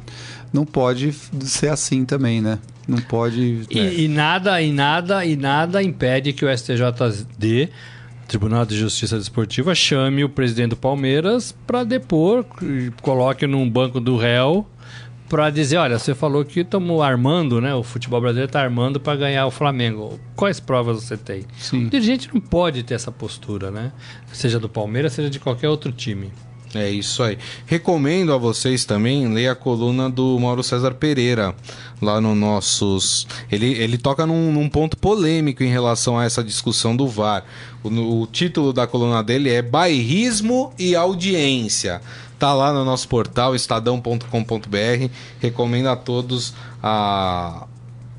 não 0.54 0.66
pode 0.66 1.14
ser 1.42 1.70
assim 1.70 2.06
também, 2.06 2.42
né? 2.42 2.60
Não 2.88 2.98
pode. 2.98 3.66
E, 3.70 3.80
é. 3.80 3.94
e 4.02 4.08
nada, 4.08 4.62
e 4.62 4.72
nada, 4.72 5.26
e 5.26 5.36
nada 5.36 5.82
impede 5.82 6.34
que 6.34 6.44
o 6.44 6.58
STJD, 6.58 7.70
Tribunal 8.28 8.66
de 8.66 8.78
Justiça 8.78 9.18
Desportiva, 9.18 9.74
chame 9.74 10.24
o 10.24 10.30
presidente 10.30 10.72
do 10.72 10.78
Palmeiras 10.78 11.56
para 11.66 11.84
depor, 11.84 12.46
e 12.62 12.92
coloque 13.02 13.48
num 13.48 13.70
banco 13.70 14.00
do 14.00 14.18
réu 14.18 14.68
para 15.30 15.50
dizer, 15.50 15.78
olha, 15.78 15.98
você 15.98 16.14
falou 16.14 16.44
que 16.44 16.60
estamos 16.60 17.02
armando, 17.02 17.62
né? 17.62 17.74
O 17.74 17.84
futebol 17.84 18.20
brasileiro 18.20 18.50
está 18.50 18.62
armando 18.62 19.00
para 19.00 19.18
ganhar 19.18 19.46
o 19.46 19.52
Flamengo. 19.52 20.20
Quais 20.36 20.60
provas 20.60 21.02
você 21.02 21.16
tem? 21.16 21.46
Sim. 21.58 21.86
O 21.86 21.90
dirigente 21.90 22.30
não 22.34 22.42
pode 22.42 22.84
ter 22.84 22.96
essa 22.96 23.14
postura, 23.14 23.72
né? 23.72 23.94
Seja 24.34 24.60
do 24.60 24.68
Palmeiras, 24.68 25.14
seja 25.14 25.30
de 25.30 25.40
qualquer 25.40 25.70
outro 25.70 25.94
time. 25.94 26.34
É 26.74 26.90
isso 26.90 27.22
aí. 27.22 27.38
Recomendo 27.66 28.34
a 28.34 28.38
vocês 28.38 28.86
também 28.86 29.28
ler 29.28 29.50
a 29.50 29.56
coluna 29.56 30.10
do 30.10 30.40
Mauro 30.40 30.64
César 30.64 30.94
Pereira, 30.94 31.54
lá 32.02 32.22
no 32.22 32.34
nossos. 32.34 33.28
Ele, 33.52 33.74
ele 33.74 33.98
toca 33.98 34.26
num, 34.26 34.54
num 34.54 34.70
ponto 34.70 34.96
polêmico 34.96 35.64
em 35.64 35.70
relação 35.70 36.18
a 36.18 36.24
essa 36.24 36.42
discussão 36.42 36.96
do 36.96 37.08
VAR. 37.08 37.44
O, 37.84 38.22
o 38.22 38.28
título 38.28 38.72
da 38.72 38.88
coluna 38.88 39.22
dele 39.22 39.50
é 39.50 39.62
Bairrismo 39.62 40.72
e 40.80 40.96
Audiência. 40.96 42.02
Tá 42.40 42.54
lá 42.54 42.72
no 42.72 42.86
nosso 42.86 43.08
portal, 43.08 43.54
estadão.com.br. 43.54 45.10
Recomendo 45.40 45.88
a 45.88 45.96
todos 45.96 46.54
a, 46.82 47.68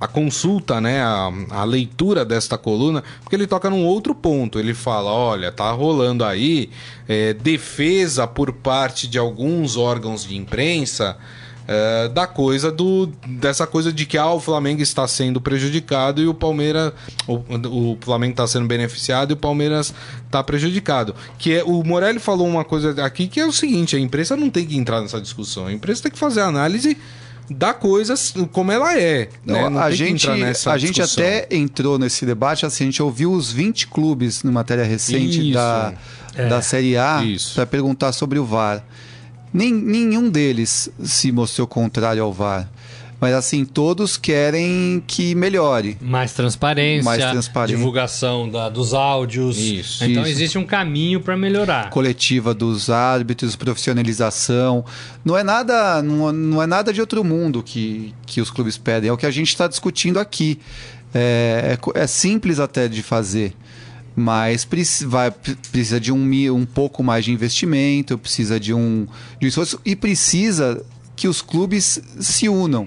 a 0.02 0.08
consulta, 0.08 0.80
né, 0.80 1.00
a, 1.00 1.32
a, 1.50 1.62
leitura 1.62 2.24
desta 2.24 2.58
coluna, 2.58 3.04
porque 3.20 3.36
ele 3.36 3.46
toca 3.46 3.70
num 3.70 3.84
outro 3.84 4.16
ponto. 4.16 4.58
Ele 4.58 4.74
fala: 4.74 5.12
olha, 5.12 5.52
tá 5.52 5.70
rolando 5.70 6.24
aí 6.24 6.70
é, 7.08 7.32
defesa 7.32 8.26
por 8.26 8.52
parte 8.52 9.06
de 9.06 9.16
alguns 9.16 9.76
órgãos 9.76 10.24
de 10.26 10.36
imprensa. 10.36 11.16
É, 11.68 12.08
da 12.08 12.26
coisa 12.26 12.72
do 12.72 13.06
dessa 13.24 13.68
coisa 13.68 13.92
de 13.92 14.04
que 14.04 14.18
ah, 14.18 14.32
o 14.32 14.40
Flamengo 14.40 14.82
está 14.82 15.06
sendo 15.06 15.40
prejudicado 15.40 16.20
e 16.20 16.26
o 16.26 16.34
Palmeiras 16.34 16.92
o, 17.24 17.36
o 17.92 17.98
Flamengo 18.00 18.32
está 18.32 18.48
sendo 18.48 18.66
beneficiado 18.66 19.30
e 19.30 19.34
o 19.34 19.36
Palmeiras 19.36 19.94
está 20.26 20.42
prejudicado 20.42 21.14
que 21.38 21.54
é 21.54 21.62
o 21.62 21.84
Morelli 21.84 22.18
falou 22.18 22.48
uma 22.48 22.64
coisa 22.64 23.04
aqui 23.04 23.28
que 23.28 23.38
é 23.38 23.46
o 23.46 23.52
seguinte 23.52 23.94
a 23.94 24.00
imprensa 24.00 24.36
não 24.36 24.50
tem 24.50 24.66
que 24.66 24.76
entrar 24.76 25.00
nessa 25.00 25.20
discussão 25.20 25.68
a 25.68 25.72
imprensa 25.72 26.02
tem 26.02 26.10
que 26.10 26.18
fazer 26.18 26.40
análise 26.40 26.98
da 27.50 27.74
coisa 27.74 28.14
como 28.50 28.72
ela 28.72 28.98
é. 28.98 29.28
Não, 29.44 29.55
né? 29.55 29.68
não 29.68 29.81
a 29.81 29.90
gente, 29.90 30.28
a 30.28 30.78
gente 30.78 31.02
até 31.02 31.46
entrou 31.50 31.98
nesse 31.98 32.24
debate, 32.24 32.64
assim, 32.64 32.85
a 32.85 32.87
gente 32.87 33.02
ouviu 33.02 33.33
os 33.33 33.52
20 33.52 33.88
clubes, 33.88 34.42
numa 34.42 34.61
matéria 34.61 34.85
recente 34.85 35.40
Isso. 35.40 35.55
da, 35.55 35.92
É. 36.35 36.48
da 36.48 36.62
Série 36.62 36.96
A, 36.96 37.22
para 37.55 37.66
perguntar 37.66 38.12
sobre 38.12 38.38
o 38.38 38.44
VAR. 38.44 38.85
Nem, 39.52 39.72
nenhum 39.72 40.31
deles 40.31 40.88
se 41.02 41.31
mostrou 41.31 41.66
contrário 41.66 42.22
ao 42.22 42.33
VAR. 42.33 42.70
Mas, 43.22 43.35
assim, 43.35 43.64
todos 43.64 44.16
querem 44.16 45.00
que 45.06 45.32
melhore. 45.32 45.96
Mais 46.00 46.32
transparência, 46.32 47.04
Mais 47.04 47.22
transparência. 47.24 47.76
divulgação 47.76 48.50
da- 48.50 48.68
dos 48.68 48.92
áudios. 48.92 49.56
Isso. 49.56 50.04
Então 50.04 50.24
Isso. 50.24 50.32
existe 50.32 50.58
um 50.58 50.64
caminho 50.66 51.20
para 51.20 51.37
melhorar. 51.37 51.88
coletiva 51.90 52.52
dos 52.52 52.90
árbitros, 52.90 53.54
profissionalização. 53.54 54.85
Não 55.24 55.38
é 55.38 55.44
nada, 55.44 56.02
não, 56.02 56.32
não 56.32 56.61
é 56.61 56.66
nada 56.66 56.92
de 56.92 57.00
outro 57.00 57.22
mundo 57.22 57.62
que, 57.62 58.12
que 58.26 58.40
os 58.40 58.50
clubes 58.50 58.76
pedem, 58.76 59.08
é 59.08 59.12
o 59.12 59.16
que 59.16 59.24
a 59.26 59.30
gente 59.30 59.48
está 59.50 59.68
discutindo 59.68 60.18
aqui. 60.18 60.58
É, 61.14 61.78
é 61.94 62.00
é 62.02 62.06
simples 62.08 62.58
até 62.58 62.88
de 62.88 63.02
fazer, 63.04 63.54
mas 64.16 64.66
vai- 65.06 65.30
precisa 65.30 66.00
de 66.00 66.11
um, 66.11 66.54
um 66.54 66.64
pouco 66.66 67.02
mais 67.04 67.24
de 67.24 67.30
investimento, 67.32 68.18
precisa 68.18 68.58
de 68.58 68.74
um, 68.74 69.06
de 69.38 69.46
um 69.46 69.48
esforço 69.48 69.80
e 69.85 69.94
precisa 69.94 70.82
que 71.14 71.28
os 71.28 71.40
clubes 71.40 72.02
se 72.18 72.48
unam. 72.48 72.87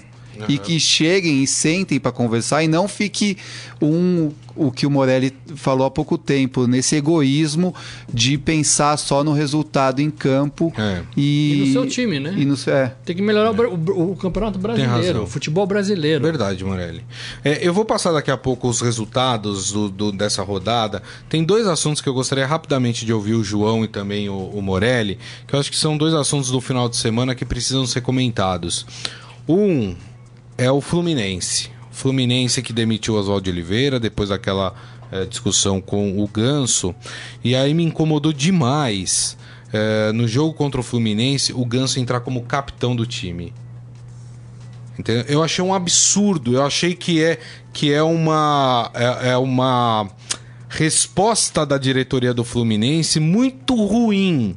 E 0.50 0.58
que 0.58 0.80
cheguem 0.80 1.43
e 1.43 1.48
sentem 1.48 2.00
para 2.00 2.12
conversar 2.12 2.63
e 2.63 2.67
não 2.67 2.88
fique 2.88 3.38
um 3.82 4.32
o 4.58 4.71
que 4.71 4.86
o 4.86 4.89
Morelli 4.89 5.36
falou 5.58 5.86
há 5.86 5.91
pouco 5.91 6.17
tempo, 6.17 6.65
nesse 6.65 6.95
egoísmo 6.95 7.76
de 8.08 8.38
pensar 8.38 8.95
só 8.95 9.21
no 9.21 9.34
resultado 9.34 10.00
em 10.02 10.10
campo 10.10 10.71
É. 10.78 11.02
e, 11.17 11.56
E 11.56 11.60
no 11.65 11.74
seu 11.74 11.86
time, 11.88 12.21
né? 12.21 12.34
E 12.38 12.45
no, 12.45 12.56
é. 12.67 12.95
Tem 13.04 13.13
que 13.13 13.21
melhorar 13.21 13.52
o 13.52 13.54
bra- 13.54 13.67
o, 13.67 14.12
o 14.13 14.15
campeonato 14.15 14.58
brasileiro, 14.58 15.24
o 15.24 15.28
futebol 15.28 15.67
brasileiro. 15.67 16.24
Verdade, 16.24 16.63
Morelli. 16.63 17.04
É, 17.43 17.67
eu 17.67 17.74
vou 17.74 17.84
passar 17.84 18.13
daqui 18.13 18.32
a 18.32 18.38
pouco 18.38 18.69
os 18.69 18.80
resultados 18.80 19.74
do- 19.74 19.89
do- 19.89 20.12
dessa 20.13 20.41
rodada. 20.41 21.04
Tem 21.28 21.43
dois 21.43 21.67
assuntos 21.67 22.02
que 22.02 22.08
eu 22.08 22.13
gostaria 22.13 22.48
rapidamente 22.48 23.06
de 23.06 23.12
ouvir 23.12 23.34
o 23.34 23.43
João 23.43 23.84
e 23.84 23.89
também 23.89 24.30
o, 24.30 24.38
o 24.38 24.62
Morelli, 24.62 25.19
que 25.45 25.54
eu 25.54 25.60
acho 25.60 25.69
que 25.69 25.76
são 25.78 25.98
dois 25.98 26.13
assuntos 26.13 26.50
do 26.50 26.62
final 26.62 26.88
de 26.88 26.95
semana 26.95 27.36
que 27.36 27.43
precisam 27.43 27.86
ser 27.86 28.00
comentados. 28.00 28.86
Um 29.50 29.95
é 30.58 30.72
o 30.72 30.82
Fluminense. 30.82 31.70
Fluminense 31.91 32.62
que 32.62 32.74
demitiu 32.74 33.15
Oswaldo 33.15 33.50
Oliveira 33.50 34.00
depois 34.00 34.30
daquela 34.30 34.76
eh, 35.12 35.26
discussão 35.26 35.80
com 35.80 36.22
o 36.22 36.28
Ganso. 36.28 36.94
E 37.44 37.56
aí 37.56 37.74
me 37.74 37.84
incomodou 37.84 38.34
demais 38.34 39.38
eh, 39.72 40.12
no 40.13 40.28
jogo 40.28 40.54
contra 40.54 40.82
o 40.82 40.84
Fluminense 40.84 41.54
o 41.54 41.65
Ganso 41.65 42.00
entrar 42.00 42.20
como 42.20 42.44
capitão 42.44 42.96
do 42.96 43.06
time. 43.06 43.54
Entendeu? 44.98 45.26
Eu 45.28 45.44
achei 45.44 45.63
um 45.63 45.74
absurdo. 45.74 46.54
Eu 46.54 46.65
achei 46.65 46.96
que 46.96 47.24
é 47.24 47.39
que 47.72 47.94
é 47.94 48.02
uma 48.02 48.91
é, 48.94 49.32
é 49.32 49.38
uma 49.38 50.10
resposta 50.70 51.65
da 51.65 51.78
diretoria 51.78 52.34
do 52.34 52.44
Fluminense 52.44 53.20
muito 53.20 53.76
ruim, 53.76 54.56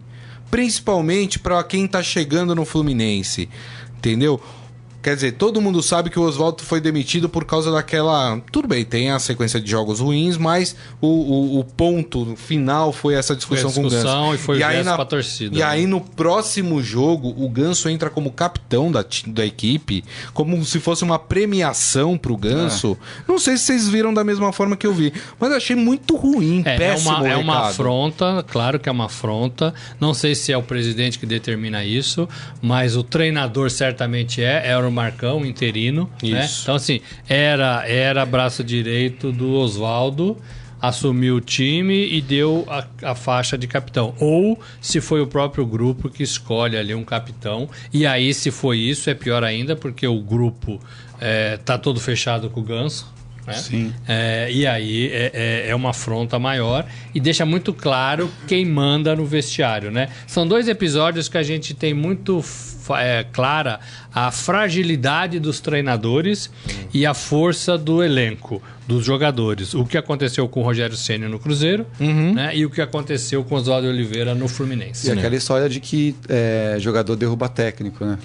principalmente 0.51 1.39
para 1.39 1.63
quem 1.63 1.87
tá 1.87 2.03
chegando 2.03 2.55
no 2.55 2.65
Fluminense. 2.65 3.49
Entendeu? 3.97 4.41
Quer 5.09 5.15
dizer, 5.15 5.33
todo 5.33 5.59
mundo 5.59 5.83
sabe 5.83 6.11
que 6.11 6.19
o 6.19 6.23
Oswaldo 6.23 6.63
foi 6.63 6.83
demitido 6.83 7.31
por 7.31 7.47
causa 7.47 7.73
daquela. 7.73 8.39
Tudo 8.53 8.69
bem, 8.69 8.85
tem 8.85 9.11
a 9.11 9.19
sequência 9.19 9.59
de 9.59 9.71
jogos 9.71 10.01
ruins, 10.01 10.37
mas 10.37 10.77
o, 11.01 11.07
o, 11.07 11.59
o 11.61 11.65
ponto 11.65 12.37
final 12.37 12.93
foi 12.93 13.15
essa 13.15 13.35
discussão, 13.35 13.71
Foi 13.71 13.85
discussão 13.85 14.13
com 14.13 14.19
o 14.19 14.23
Ganso. 14.31 14.35
e 14.35 14.39
foi 14.45 14.61
o 14.61 14.67
aí 14.67 14.83
na- 14.85 15.03
torcida, 15.07 15.57
E 15.57 15.61
né? 15.61 15.65
aí 15.65 15.87
no 15.87 15.99
próximo 16.03 16.83
jogo, 16.83 17.35
o 17.43 17.49
Ganso 17.49 17.89
entra 17.89 18.11
como 18.11 18.31
capitão 18.31 18.93
da, 18.93 19.03
da 19.29 19.47
equipe, 19.47 20.05
como 20.35 20.63
se 20.63 20.79
fosse 20.79 21.05
uma 21.05 21.19
premiação 21.19 22.19
pro 22.19 22.37
Ganso. 22.37 22.99
Não 23.27 23.39
sei 23.39 23.57
se 23.57 23.65
vocês 23.65 23.89
viram 23.89 24.13
da 24.13 24.23
mesma 24.23 24.53
forma 24.53 24.77
que 24.77 24.87
eu 24.87 24.93
vi, 24.93 25.11
mas 25.41 25.53
achei 25.53 25.75
muito 25.75 26.17
ruim, 26.17 26.63
É, 26.67 26.75
é 26.75 26.77
péssimo 26.77 27.17
uma, 27.17 27.29
é 27.29 27.37
uma 27.37 27.69
afronta, 27.69 28.45
claro 28.47 28.79
que 28.79 28.91
é 28.91 28.93
uma 28.93 29.07
afronta. 29.07 29.73
Não 29.99 30.13
sei 30.13 30.35
se 30.35 30.53
é 30.53 30.59
o 30.59 30.63
presidente 30.63 31.19
que 31.19 31.25
determina 31.25 31.83
isso, 31.83 32.29
mas 32.61 32.95
o 32.95 33.03
treinador 33.03 33.71
certamente 33.71 34.43
é, 34.43 34.67
era 34.69 34.87
o 34.87 34.93
Marcão, 34.99 35.47
interino. 35.47 36.11
né? 36.23 36.45
Isso. 36.45 36.63
Então, 36.63 36.75
assim, 36.75 37.01
era, 37.29 37.87
era 37.87 38.27
braço 38.27 38.65
direito 38.65 39.31
do 39.31 39.53
Oswaldo, 39.55 40.37
assumiu 40.81 41.37
o 41.37 41.41
time 41.41 42.09
e 42.09 42.21
deu 42.21 42.67
a, 42.69 43.11
a 43.11 43.15
faixa 43.15 43.57
de 43.57 43.67
capitão. 43.67 44.15
Ou 44.19 44.59
se 44.81 45.01
foi 45.01 45.21
o 45.21 45.27
próprio 45.27 45.65
grupo 45.65 46.09
que 46.09 46.23
escolhe 46.23 46.77
ali 46.77 46.95
um 46.95 47.05
capitão. 47.05 47.69
E 47.93 48.07
aí, 48.07 48.35
se 48.35 48.51
foi 48.51 48.79
isso, 48.79 49.09
é 49.09 49.15
pior 49.15 49.45
ainda, 49.45 49.77
porque 49.77 50.07
o 50.07 50.21
grupo 50.21 50.81
é, 51.21 51.57
tá 51.57 51.79
todo 51.79 52.01
fechado 52.01 52.51
com 52.51 52.61
o 52.61 52.63
Ganso. 52.63 53.18
Né? 53.49 53.59
Sim. 53.59 53.95
É, 54.07 54.49
e 54.51 54.67
aí 54.67 55.09
é, 55.13 55.31
é- 55.35 55.71
é 55.71 55.75
uma 55.75 55.91
afronta 55.91 56.39
maior 56.39 56.87
e 57.15 57.21
deixa 57.21 57.45
muito 57.47 57.73
claro 57.73 58.31
quem 58.47 58.65
manda 58.65 59.15
no 59.17 59.25
vestiário, 59.25 59.91
né? 59.91 60.09
São 60.27 60.47
dois 60.47 60.69
episódios 60.69 61.29
que 61.29 61.39
a 61.39 61.43
gente 61.43 61.75
tem 61.75 61.93
muito 61.95 62.43
é, 62.99 63.25
clara 63.33 63.81
a 64.15 64.31
fragilidade 64.31 65.39
dos 65.39 65.61
treinadores 65.61 66.51
e 66.93 67.05
a 67.05 67.13
força 67.15 67.77
do 67.77 68.03
elenco, 68.03 68.63
dos 68.87 69.05
jogadores. 69.05 69.75
O 69.75 69.85
que 69.85 69.99
aconteceu 69.99 70.49
com 70.49 70.61
o 70.61 70.63
Rogério 70.65 70.97
Ceni 70.97 71.27
no 71.29 71.39
Cruzeiro 71.39 71.87
né? 72.35 72.57
e 72.57 72.65
o 72.65 72.71
que 72.71 72.81
aconteceu 72.81 73.45
com 73.45 73.55
o 73.55 73.59
Oswaldo 73.59 73.89
Oliveira 73.89 74.35
no 74.35 74.49
Fluminense. 74.49 75.09
E 75.09 75.11
aquela 75.11 75.37
história 75.37 75.69
de 75.69 75.81
que 75.81 76.15
é, 76.29 76.77
jogador 76.79 77.15
derruba 77.17 77.49
técnico, 77.49 78.05
né? 78.05 78.19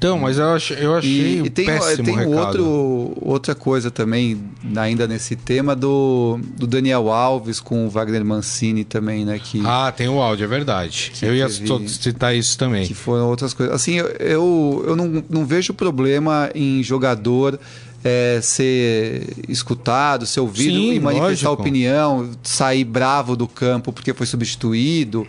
Então, 0.00 0.18
mas 0.18 0.38
eu 0.38 0.48
achei, 0.54 0.78
eu 0.80 0.94
achei 0.96 1.10
E, 1.10 1.42
e 1.44 1.50
tem, 1.50 1.66
péssimo 1.66 2.04
tem 2.06 2.16
recado. 2.16 2.34
outro, 2.38 3.18
outra 3.20 3.54
coisa 3.54 3.90
também, 3.90 4.40
ainda 4.74 5.06
nesse 5.06 5.36
tema, 5.36 5.76
do, 5.76 6.40
do 6.56 6.66
Daniel 6.66 7.12
Alves 7.12 7.60
com 7.60 7.86
o 7.86 7.90
Wagner 7.90 8.24
Mancini 8.24 8.82
também, 8.82 9.26
né? 9.26 9.38
Que, 9.38 9.60
Ah, 9.62 9.92
tem 9.94 10.08
o 10.08 10.18
áudio, 10.18 10.44
é 10.44 10.46
verdade. 10.46 11.12
Eu 11.20 11.34
ia 11.36 11.46
teve- 11.50 11.86
citar 11.86 12.34
isso 12.34 12.56
também. 12.56 12.86
que 12.86 12.94
foram 12.94 13.28
outras 13.28 13.52
coisas. 13.52 13.74
Assim, 13.74 13.96
eu, 13.96 14.06
eu, 14.18 14.84
eu 14.88 14.96
não, 14.96 15.22
não 15.28 15.44
vejo 15.44 15.74
problema 15.74 16.48
em 16.54 16.82
jogador 16.82 17.60
é, 18.02 18.40
ser 18.42 19.26
escutado, 19.50 20.24
ser 20.24 20.40
ouvido 20.40 20.76
Sim, 20.76 20.94
e 20.94 20.98
manifestar 20.98 21.48
lógico. 21.50 21.52
opinião, 21.62 22.30
sair 22.42 22.84
bravo 22.84 23.36
do 23.36 23.46
campo 23.46 23.92
porque 23.92 24.14
foi 24.14 24.26
substituído. 24.26 25.26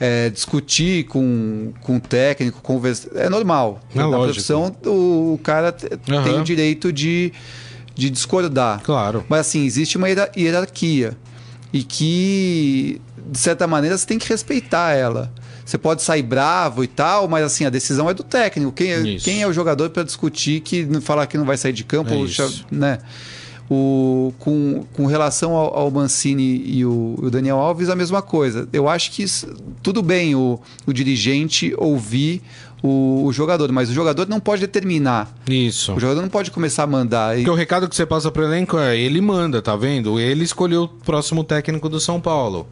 É, 0.00 0.30
discutir 0.30 1.04
com, 1.04 1.72
com 1.82 1.96
o 1.96 2.00
técnico, 2.00 2.60
conversar. 2.62 3.10
É 3.14 3.28
normal. 3.28 3.80
É 3.94 3.98
Na 3.98 4.06
lógico. 4.06 4.24
profissão, 4.32 4.74
o, 4.86 5.34
o 5.34 5.40
cara 5.42 5.76
Aham. 6.10 6.24
tem 6.24 6.40
o 6.40 6.42
direito 6.42 6.90
de, 6.92 7.32
de 7.94 8.08
discordar. 8.10 8.80
Claro. 8.82 9.24
Mas 9.28 9.40
assim, 9.40 9.64
existe 9.64 9.96
uma 9.98 10.08
hierar- 10.08 10.30
hierarquia. 10.36 11.16
E 11.72 11.84
que, 11.84 13.00
de 13.30 13.38
certa 13.38 13.66
maneira, 13.66 13.96
você 13.96 14.04
tem 14.06 14.18
que 14.18 14.28
respeitar 14.28 14.92
ela. 14.92 15.32
você 15.64 15.78
pode 15.78 16.02
sair 16.02 16.22
bravo 16.22 16.82
e 16.82 16.88
tal, 16.88 17.28
mas 17.28 17.44
assim, 17.44 17.64
a 17.64 17.70
decisão 17.70 18.10
é 18.10 18.14
do 18.14 18.24
técnico. 18.24 18.72
Quem, 18.72 18.90
é- 18.92 19.16
quem 19.18 19.42
é 19.42 19.46
o 19.46 19.52
jogador 19.52 19.88
para 19.90 20.02
discutir 20.02 20.60
que 20.62 20.84
falar 21.00 21.26
que 21.28 21.38
não 21.38 21.44
vai 21.44 21.56
sair 21.56 21.72
de 21.72 21.84
campo, 21.84 22.10
É 22.12 22.16
ou 22.16 22.26
né? 22.72 22.98
O, 23.72 24.34
com, 24.40 24.84
com 24.94 25.06
relação 25.06 25.54
ao, 25.54 25.72
ao 25.78 25.90
Mancini 25.92 26.60
e 26.66 26.84
o, 26.84 27.14
o 27.22 27.30
Daniel 27.30 27.56
Alves, 27.58 27.88
a 27.88 27.94
mesma 27.94 28.20
coisa. 28.20 28.68
Eu 28.72 28.88
acho 28.88 29.12
que 29.12 29.22
isso- 29.22 29.46
tudo 29.80 30.02
bem 30.02 30.34
o, 30.34 30.58
o 30.84 30.92
dirigente 30.92 31.72
ouvir 31.78 32.42
o, 32.82 33.22
o 33.26 33.32
jogador, 33.32 33.70
mas 33.70 33.88
o 33.88 33.92
jogador 33.94 34.26
não 34.28 34.40
pode 34.40 34.62
determinar. 34.62 35.32
Isso. 35.48 35.92
O 35.94 36.00
jogador 36.00 36.20
não 36.20 36.28
pode 36.28 36.50
começar 36.50 36.82
a 36.82 36.86
mandar. 36.88 37.34
E- 37.36 37.42
Porque 37.42 37.50
o 37.50 37.54
recado 37.54 37.88
que 37.88 37.94
você 37.94 38.04
passa 38.04 38.28
pro 38.30 38.42
elenco 38.42 38.76
é 38.76 38.98
ele 38.98 39.20
manda, 39.20 39.62
tá 39.62 39.76
vendo? 39.76 40.18
Ele 40.18 40.42
escolheu 40.42 40.82
o 40.84 40.88
próximo 40.88 41.44
técnico 41.44 41.88
do 41.88 42.00
São 42.00 42.20
Paulo. 42.20 42.66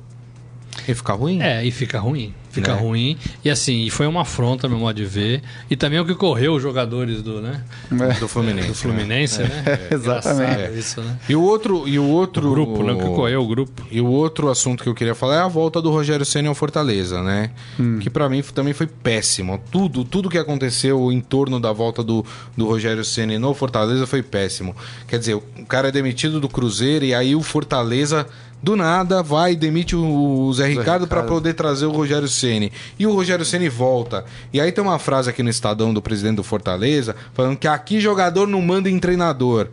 E 0.88 0.94
fica 0.94 1.12
ruim? 1.12 1.40
É, 1.40 1.64
e 1.64 1.70
fica 1.70 2.00
ruim. 2.00 2.34
Fica 2.60 2.74
Né? 2.74 2.80
ruim. 2.80 3.16
E 3.44 3.50
assim, 3.50 3.84
e 3.84 3.90
foi 3.90 4.06
uma 4.06 4.22
afronta, 4.22 4.68
meu 4.68 4.78
modo 4.78 4.94
de 4.96 5.04
ver. 5.04 5.42
E 5.70 5.76
também 5.76 5.98
o 6.00 6.04
que 6.04 6.14
correu 6.14 6.54
os 6.54 6.62
jogadores 6.62 7.22
do, 7.22 7.40
né? 7.40 7.62
Do 8.20 8.28
Fluminense. 8.28 8.68
Do 8.68 8.74
Fluminense, 8.74 9.42
né? 9.42 9.62
É, 9.90 9.94
exatamente. 9.94 10.78
Isso, 10.78 11.00
né? 11.00 11.16
E 11.28 11.34
o 11.34 11.42
outro, 11.42 11.86
e 11.86 11.98
o 11.98 12.04
outro 12.04 12.48
O 12.48 12.50
grupo, 12.50 12.82
né? 12.82 12.92
O 12.92 12.98
que 12.98 13.04
correu 13.06 13.42
o 13.42 13.46
grupo. 13.46 13.82
E 13.90 14.00
o 14.00 14.06
outro 14.06 14.48
assunto 14.50 14.82
que 14.82 14.88
eu 14.88 14.94
queria 14.94 15.14
falar 15.14 15.36
é 15.36 15.40
a 15.40 15.48
volta 15.48 15.80
do 15.80 15.90
Rogério 15.90 16.24
Ceni 16.24 16.48
ao 16.48 16.54
Fortaleza, 16.54 17.22
né? 17.22 17.50
Que 18.00 18.10
pra 18.10 18.28
mim 18.28 18.42
também 18.54 18.72
foi 18.72 18.86
péssimo. 18.86 19.60
Tudo, 19.70 20.04
tudo 20.04 20.28
que 20.28 20.38
aconteceu 20.38 21.10
em 21.12 21.20
torno 21.20 21.58
da 21.60 21.72
volta 21.72 22.02
do, 22.02 22.24
do 22.56 22.66
Rogério 22.66 23.04
Ceni 23.04 23.38
no 23.38 23.54
Fortaleza 23.54 24.06
foi 24.06 24.22
péssimo. 24.22 24.74
Quer 25.06 25.18
dizer, 25.18 25.34
o 25.34 25.42
cara 25.68 25.88
é 25.88 25.92
demitido 25.92 26.40
do 26.40 26.48
Cruzeiro 26.48 27.04
e 27.04 27.14
aí 27.14 27.34
o 27.34 27.42
Fortaleza 27.42 28.26
do 28.62 28.76
nada 28.76 29.22
vai 29.22 29.52
e 29.52 29.56
demite 29.56 29.94
o 29.94 30.52
Zé 30.52 30.66
Ricardo 30.66 31.06
para 31.06 31.22
poder 31.22 31.54
trazer 31.54 31.86
o 31.86 31.92
Rogério 31.92 32.28
Ceni. 32.28 32.72
E 32.98 33.06
o 33.06 33.14
Rogério 33.14 33.44
Ceni 33.44 33.68
volta. 33.68 34.24
E 34.52 34.60
aí 34.60 34.72
tem 34.72 34.82
uma 34.82 34.98
frase 34.98 35.30
aqui 35.30 35.42
no 35.42 35.50
Estadão 35.50 35.94
do 35.94 36.02
presidente 36.02 36.36
do 36.36 36.44
Fortaleza 36.44 37.14
falando 37.34 37.56
que 37.56 37.68
aqui 37.68 38.00
jogador 38.00 38.46
não 38.46 38.60
manda 38.60 38.90
em 38.90 38.98
treinador. 38.98 39.68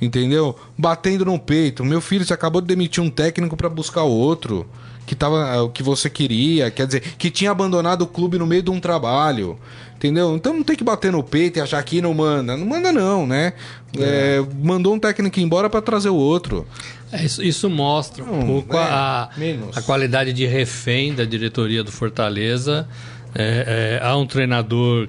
Entendeu? 0.00 0.54
Batendo 0.76 1.24
no 1.24 1.38
peito. 1.38 1.82
Meu 1.82 2.02
filho, 2.02 2.24
você 2.24 2.34
acabou 2.34 2.60
de 2.60 2.66
demitir 2.66 3.02
um 3.02 3.08
técnico 3.08 3.56
para 3.56 3.68
buscar 3.68 4.02
outro. 4.02 4.66
Que 5.06 5.14
tava 5.14 5.54
é, 5.54 5.60
o 5.60 5.68
que 5.68 5.82
você 5.82 6.10
queria, 6.10 6.70
quer 6.70 6.86
dizer, 6.86 7.00
que 7.16 7.30
tinha 7.30 7.50
abandonado 7.50 8.02
o 8.02 8.06
clube 8.06 8.38
no 8.38 8.46
meio 8.46 8.62
de 8.62 8.70
um 8.70 8.80
trabalho. 8.80 9.58
Entendeu? 9.96 10.34
Então 10.36 10.52
não 10.52 10.62
tem 10.62 10.76
que 10.76 10.84
bater 10.84 11.10
no 11.10 11.22
peito 11.22 11.58
e 11.58 11.62
achar 11.62 11.82
que 11.82 12.02
não 12.02 12.12
manda. 12.12 12.54
Não 12.54 12.66
manda, 12.66 12.92
não, 12.92 13.26
né? 13.26 13.54
É, 13.98 14.44
mandou 14.62 14.94
um 14.94 14.98
técnico 14.98 15.40
embora 15.40 15.70
para 15.70 15.80
trazer 15.80 16.10
o 16.10 16.14
outro. 16.14 16.66
É, 17.10 17.24
isso, 17.24 17.42
isso 17.42 17.70
mostra 17.70 18.22
um 18.22 18.40
Hum, 18.40 18.46
pouco 18.46 18.76
é, 18.76 18.80
a, 18.80 19.30
a 19.74 19.82
qualidade 19.82 20.34
de 20.34 20.44
refém 20.44 21.14
da 21.14 21.24
diretoria 21.24 21.82
do 21.82 21.90
Fortaleza. 21.90 22.86
É, 23.34 23.98
é, 24.02 24.06
há 24.06 24.14
um 24.16 24.26
treinador 24.26 25.08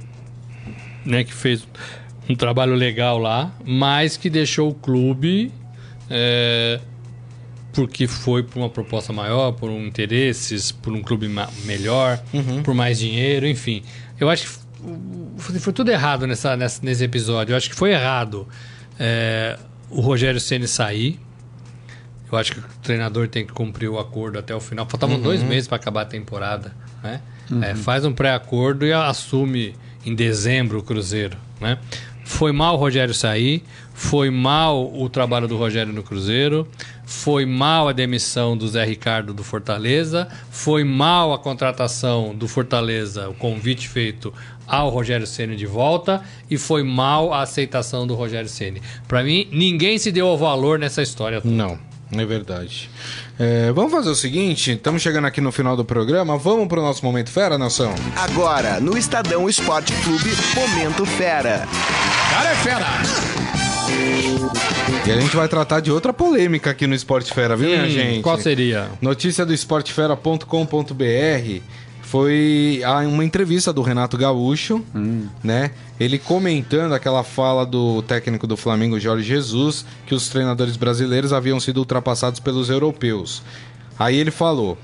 né, 1.06 1.24
que 1.24 1.34
fez 1.34 1.68
um 2.30 2.36
trabalho 2.36 2.74
legal 2.74 3.18
lá, 3.18 3.52
mas 3.66 4.16
que 4.16 4.30
deixou 4.30 4.70
o 4.70 4.74
clube 4.74 5.52
é, 6.10 6.80
porque 7.78 8.08
foi 8.08 8.42
por 8.42 8.58
uma 8.58 8.70
proposta 8.70 9.14
maior, 9.14 9.52
por 9.52 9.70
um 9.70 9.86
interesses, 9.86 10.72
por 10.72 10.92
um 10.94 11.02
clube 11.04 11.30
melhor, 11.66 12.20
Uhum. 12.34 12.64
por 12.64 12.74
mais 12.74 12.98
dinheiro, 12.98 13.48
enfim. 13.48 13.84
Eu 14.20 14.30
acho 14.32 14.48
que 14.48 15.60
foi, 15.60 15.72
tudo 15.74 15.92
errado 15.92 16.26
nessa, 16.26 16.58
nessa- 16.58 16.82
nesse 16.84 17.04
episódio. 17.04 17.54
Eu 17.54 17.58
acho 17.58 17.70
que 17.70 17.76
foi 17.76 17.92
errado 17.92 18.48
é, 19.00 19.60
o 19.92 20.02
Rogério 20.02 20.40
Ceni 20.40 20.68
sair. 20.68 21.20
Eu 22.32 22.38
acho 22.38 22.54
que 22.54 22.60
o 22.60 22.64
treinador 22.82 23.28
tem 23.28 23.46
que 23.46 23.54
cumprir 23.54 23.88
o 23.90 24.00
acordo 24.00 24.40
até 24.40 24.56
o 24.56 24.60
final. 24.60 24.88
Faltavam 24.90 25.20
dois 25.22 25.44
meses 25.44 25.68
para 25.68 25.76
acabar 25.78 26.02
a 26.02 26.06
temporada. 26.06 26.76
Né? 27.04 27.22
É, 27.62 27.76
faz 27.76 28.04
um 28.06 28.12
pré-acordo 28.12 28.86
e 28.88 28.92
assume 28.92 29.76
em 30.04 30.16
dezembro 30.16 30.80
o 30.80 30.84
Cruzeiro. 30.84 31.38
Né? 31.62 31.78
Foi 32.26 32.52
mal 32.52 32.74
o 32.74 32.78
Rogério 32.78 33.14
sair, 33.14 33.64
foi 33.98 34.30
mal 34.30 34.94
o 34.94 35.10
trabalho 35.10 35.48
do 35.48 35.58
Rogério 35.58 35.92
no 35.92 36.04
Cruzeiro, 36.04 36.68
foi 37.04 37.48
mal 37.48 37.90
a 37.90 37.92
demissão 37.92 38.56
do 38.56 38.68
Zé 38.68 38.86
Ricardo 38.86 39.34
do 39.34 39.44
Fortaleza, 39.44 40.28
foi 40.52 40.84
mal 40.84 41.34
a 41.34 41.40
contratação 41.40 42.36
do 42.36 42.48
Fortaleza, 42.48 43.28
o 43.28 43.34
convite 43.34 43.90
feito 43.90 44.32
ao 44.68 44.90
Rogério 44.90 45.26
Ceni 45.26 45.56
de 45.56 45.66
volta 45.66 46.22
e 46.48 46.60
foi 46.60 46.84
mal 46.84 47.34
a 47.34 47.42
aceitação 47.42 48.06
do 48.06 48.14
Rogério 48.14 48.48
Ceni. 48.48 48.84
Para 49.08 49.24
mim, 49.24 49.48
ninguém 49.52 49.98
se 49.98 50.12
deu 50.12 50.28
ao 50.28 50.38
valor 50.38 50.78
nessa 50.78 51.02
história 51.02 51.42
toda. 51.42 51.52
Não, 51.52 51.80
é 52.12 52.24
verdade. 52.24 52.92
É, 53.40 53.72
vamos 53.72 53.92
fazer 53.92 54.12
o 54.12 54.16
seguinte: 54.16 54.74
estamos 54.74 55.02
chegando 55.02 55.26
aqui 55.26 55.42
no 55.42 55.52
final 55.52 55.76
do 55.76 55.84
programa. 55.84 56.38
Vamos 56.38 56.68
pro 56.68 56.84
nosso 56.84 57.04
Momento 57.04 57.32
Fera, 57.32 57.58
Nelson? 57.58 57.96
Agora, 58.16 58.80
no 58.80 58.96
Estadão 58.96 59.50
Esporte 59.50 59.92
Clube, 60.04 60.30
Momento 60.54 61.04
Fera. 61.04 61.68
Cara 62.30 62.52
é 62.52 62.56
fera! 62.58 63.27
E 65.06 65.12
a 65.12 65.20
gente 65.20 65.36
vai 65.36 65.48
tratar 65.48 65.80
de 65.80 65.92
outra 65.92 66.12
polêmica 66.12 66.72
aqui 66.72 66.86
no 66.86 66.94
Esporte 66.96 67.34
Fera, 67.34 67.56
viu, 67.56 67.70
minha 67.70 67.84
Hum, 67.86 67.90
gente? 67.90 68.22
Qual 68.22 68.38
seria? 68.38 68.90
Notícia 69.02 69.46
do 69.46 69.54
esportefera.com.br 69.54 71.62
foi 72.02 72.82
a- 72.86 73.00
uma 73.00 73.24
entrevista 73.24 73.72
do 73.74 73.82
Renato 73.82 74.18
Gaúcho, 74.18 74.84
né? 75.44 75.72
Ele 76.00 76.18
comentando 76.20 76.94
aquela 76.94 77.24
fala 77.24 77.66
do 77.66 78.02
técnico 78.04 78.46
do 78.48 78.56
Flamengo, 78.58 79.00
Jorge 79.00 79.28
Jesus, 79.28 79.86
que 80.06 80.14
os 80.16 80.30
treinadores 80.30 80.78
brasileiros 80.78 81.34
haviam 81.34 81.60
sido 81.60 81.78
ultrapassados 81.78 82.40
pelos 82.40 82.70
europeus. 82.70 83.42
Aí 83.98 84.16
ele 84.18 84.32
falou: 84.32 84.78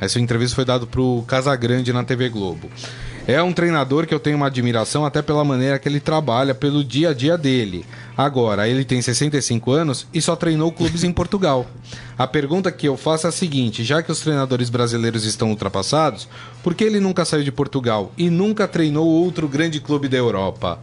essa 0.00 0.18
entrevista 0.20 0.54
foi 0.56 0.64
dada 0.64 0.86
pro 0.86 1.24
Casagrande 1.26 1.92
na 1.92 2.04
TV 2.04 2.28
Globo. 2.28 2.68
É 3.28 3.42
um 3.42 3.52
treinador 3.52 4.06
que 4.06 4.14
eu 4.14 4.18
tenho 4.18 4.38
uma 4.38 4.46
admiração 4.46 5.04
até 5.04 5.20
pela 5.20 5.44
maneira 5.44 5.78
que 5.78 5.86
ele 5.86 6.00
trabalha, 6.00 6.54
pelo 6.54 6.82
dia 6.82 7.10
a 7.10 7.12
dia 7.12 7.36
dele. 7.36 7.84
Agora, 8.16 8.66
ele 8.66 8.86
tem 8.86 9.02
65 9.02 9.70
anos 9.70 10.06
e 10.14 10.22
só 10.22 10.34
treinou 10.34 10.72
clubes 10.72 11.04
em 11.04 11.12
Portugal. 11.12 11.66
A 12.16 12.26
pergunta 12.26 12.72
que 12.72 12.88
eu 12.88 12.96
faço 12.96 13.26
é 13.26 13.28
a 13.28 13.32
seguinte: 13.32 13.84
já 13.84 14.02
que 14.02 14.10
os 14.10 14.20
treinadores 14.20 14.70
brasileiros 14.70 15.26
estão 15.26 15.50
ultrapassados, 15.50 16.26
por 16.62 16.74
que 16.74 16.82
ele 16.82 17.00
nunca 17.00 17.22
saiu 17.26 17.44
de 17.44 17.52
Portugal 17.52 18.10
e 18.16 18.30
nunca 18.30 18.66
treinou 18.66 19.06
outro 19.06 19.46
grande 19.46 19.78
clube 19.78 20.08
da 20.08 20.16
Europa? 20.16 20.80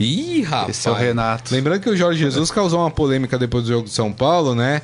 Ih, 0.00 0.40
rapaz. 0.42 0.70
Esse 0.70 0.88
é 0.88 0.90
o 0.90 0.94
Renato. 0.94 1.52
Lembrando 1.52 1.82
que 1.82 1.90
o 1.90 1.96
Jorge 1.96 2.18
Jesus 2.18 2.50
causou 2.50 2.80
uma 2.80 2.90
polêmica 2.90 3.36
depois 3.38 3.64
do 3.64 3.68
jogo 3.68 3.84
de 3.84 3.90
São 3.92 4.10
Paulo, 4.10 4.54
né? 4.54 4.80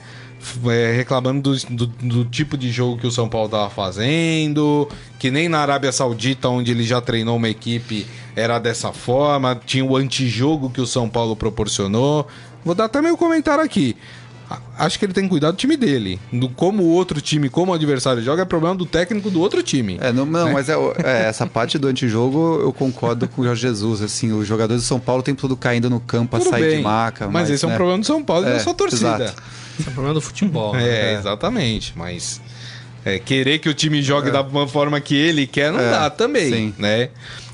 É, 0.70 0.92
reclamando 0.96 1.40
do, 1.54 1.66
do- 1.70 1.86
do 1.86 2.24
tipo 2.26 2.56
de 2.56 2.70
jogo 2.70 2.98
que 2.98 3.06
o 3.06 3.10
São 3.10 3.28
Paulo 3.28 3.48
tava 3.48 3.70
fazendo, 3.70 4.88
que 5.18 5.30
nem 5.30 5.48
na 5.48 5.58
Arábia 5.60 5.90
Saudita, 5.92 6.48
onde 6.48 6.70
ele 6.70 6.84
já 6.84 7.00
treinou 7.00 7.36
uma 7.36 7.48
equipe, 7.48 8.06
era 8.36 8.58
dessa 8.58 8.92
forma, 8.92 9.58
tinha 9.64 9.84
o 9.84 9.96
antijogo 9.96 10.68
que 10.70 10.80
o 10.80 10.86
São 10.86 11.08
Paulo 11.08 11.34
proporcionou. 11.34 12.26
Vou 12.64 12.74
dar 12.74 12.84
até 12.86 13.00
meu 13.02 13.16
comentário 13.16 13.62
aqui. 13.64 13.96
A- 14.50 14.58
Acho 14.78 14.98
que 14.98 15.04
ele 15.06 15.12
tem 15.12 15.24
que 15.24 15.30
cuidar 15.30 15.50
do 15.52 15.56
time 15.56 15.76
dele. 15.76 16.20
Do 16.32 16.48
como 16.48 16.82
o 16.82 16.88
outro 16.90 17.20
time, 17.20 17.48
como 17.48 17.72
o 17.72 17.74
adversário 17.74 18.22
joga, 18.22 18.42
é 18.42 18.44
problema 18.44 18.74
do 18.74 18.84
técnico 18.84 19.30
do 19.30 19.40
outro 19.40 19.62
time. 19.62 19.96
É, 20.00 20.12
não, 20.12 20.26
não 20.26 20.46
Né? 20.46 20.52
mas 20.52 20.68
é, 20.68 20.74
é, 21.02 21.28
essa 21.28 21.46
parte 21.46 21.78
do 21.78 21.88
antijogo 21.88 22.58
eu 22.60 22.72
concordo 22.72 23.26
com 23.28 23.40
o 23.42 23.44
Jorge 23.44 23.62
Jesus. 23.62 24.02
Assim, 24.02 24.32
os 24.32 24.46
jogadores 24.46 24.82
do 24.82 24.86
São 24.86 25.00
Paulo 25.00 25.22
tem 25.22 25.34
tudo 25.34 25.56
caindo 25.56 25.88
no 25.88 25.98
campo 26.00 26.36
a 26.36 26.38
Tudo 26.40 26.50
sair 26.50 26.62
bem, 26.68 26.76
de 26.78 26.82
maca. 26.82 27.28
mas, 27.28 27.48
esse 27.48 27.64
é 27.64 27.68
um 27.68 27.70
né? 27.70 27.76
problema 27.76 28.00
do 28.00 28.06
São 28.06 28.22
Paulo 28.22 28.44
e 28.46 28.50
da 28.50 28.56
É, 28.56 28.58
sua 28.58 28.74
torcida. 28.74 29.14
exato. 29.24 29.42
Esse 29.78 29.88
é 29.88 29.90
o 29.90 29.94
problema 29.94 30.14
do 30.14 30.20
futebol. 30.20 30.74
né? 30.74 30.86
É, 31.14 31.18
exatamente. 31.18 31.92
Mas 31.96 32.40
é, 33.04 33.18
querer 33.18 33.58
que 33.60 33.68
o 33.68 33.74
time 33.74 34.02
jogue 34.02 34.30
da 34.30 34.42
uma 34.42 34.68
forma 34.68 35.00
que 35.00 35.14
ele 35.16 35.46
quer 35.46 35.72
não 35.72 35.80
É, 35.80 35.90
dá 35.90 36.10
também, 36.10 36.52
sim. 36.52 36.74
né? 36.78 37.08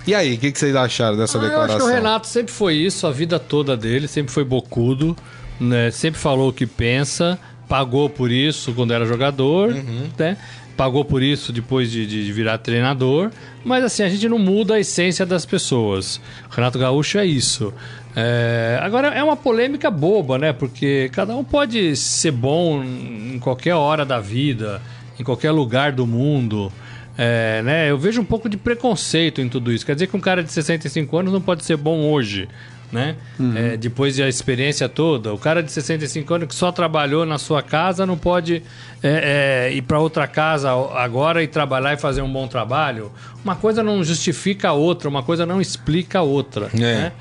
E 0.07 0.14
aí, 0.14 0.35
o 0.35 0.38
que, 0.38 0.50
que 0.50 0.59
vocês 0.59 0.74
acharam 0.74 1.16
dessa 1.16 1.38
Ah, 1.38 1.42
eu 1.42 1.48
declaração? 1.48 1.76
acho 1.76 1.85
que 1.87 1.90
o 1.92 1.94
Renato 1.94 2.26
sempre 2.26 2.53
foi 2.53 2.74
isso, 2.74 3.07
a 3.07 3.11
vida 3.12 3.38
toda 3.38 3.76
dele, 3.76 4.09
sempre 4.09 4.33
foi 4.33 4.42
bocudo, 4.44 5.14
né? 5.61 5.90
Sempre 5.90 6.18
falou 6.18 6.49
o 6.49 6.53
que 6.53 6.66
pensa, 6.66 7.38
pagou 7.68 8.09
por 8.09 8.33
isso 8.33 8.73
quando 8.73 8.92
era 8.92 9.05
jogador, 9.05 9.73
né? 10.18 10.37
Pagou 10.77 11.05
por 11.05 11.23
isso 11.23 11.53
depois 11.53 11.90
de, 11.90 12.07
de 12.07 12.33
virar 12.33 12.57
treinador, 12.57 13.31
mas 13.62 13.85
assim, 13.85 14.03
a 14.03 14.09
gente 14.09 14.27
não 14.29 14.38
muda 14.38 14.75
a 14.75 14.81
essência 14.81 15.27
das 15.27 15.44
pessoas. 15.44 16.20
Renato 16.51 16.79
Gaúcho 16.79 17.18
é 17.18 17.27
isso. 17.27 17.73
É, 18.16 18.79
agora 18.83 19.09
é 19.09 19.23
uma 19.23 19.37
polêmica 19.37 19.90
boba, 19.90 20.38
né? 20.38 20.53
Porque 20.53 21.11
cada 21.12 21.37
um 21.37 21.44
pode 21.44 21.94
ser 21.96 22.33
bom 22.33 22.83
em 22.83 23.38
qualquer 23.38 23.75
hora 23.75 24.05
da 24.07 24.18
vida, 24.18 24.81
em 25.18 25.23
qualquer 25.23 25.51
lugar 25.51 25.92
do 25.92 26.07
mundo. 26.07 26.73
É, 27.16 27.61
né? 27.62 27.90
Eu 27.90 27.99
vejo 27.99 28.20
um 28.20 28.25
pouco 28.25 28.49
de 28.49 28.57
preconceito 28.57 29.40
em 29.42 29.49
tudo 29.49 29.70
isso. 29.70 29.85
Quer 29.85 29.94
dizer 29.94 30.07
que 30.07 30.16
um 30.16 30.20
cara 30.20 30.42
de 30.42 30.51
65 30.51 31.16
anos 31.18 31.33
não 31.33 31.40
pode 31.40 31.62
ser 31.64 31.77
bom 31.77 32.11
hoje, 32.11 32.49
né? 32.92 33.16
É, 33.57 33.76
depois 33.76 34.16
da 34.16 34.29
experiência 34.29 34.88
toda. 34.88 35.33
O 35.33 35.38
cara 35.38 35.62
de 35.62 35.70
65 35.70 36.35
anos 36.35 36.48
que 36.48 36.55
só 36.55 36.72
trabalhou 36.72 37.24
na 37.24 37.38
sua 37.38 37.62
casa 37.62 38.05
não 38.05 38.18
pode 38.18 38.62
é, 39.03 39.68
é, 39.68 39.72
ir 39.72 39.83
para 39.83 39.98
outra 39.98 40.26
casa 40.26 40.70
agora 40.70 41.42
e 41.42 41.46
trabalhar 41.46 41.94
e 41.94 41.96
fazer 41.96 42.22
um 42.22 42.33
bom 42.33 42.48
trabalho. 42.48 43.12
Uma 43.44 43.57
coisa 43.57 43.83
não 43.83 44.03
justifica 44.03 44.70
a 44.70 44.72
outra, 44.72 45.09
uma 45.09 45.22
coisa 45.22 45.46
não 45.46 45.61
explica 45.61 46.18
a 46.18 46.22
outra. 46.22 46.68
É. 46.74 46.79
Né? 46.79 47.12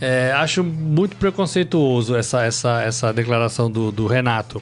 É, 0.00 0.32
acho 0.32 0.62
muito 0.62 1.16
preconceituoso 1.16 2.16
essa, 2.16 2.44
essa, 2.44 2.82
essa 2.82 3.12
declaração 3.12 3.70
do, 3.70 3.90
do 3.90 4.06
Renato. 4.06 4.60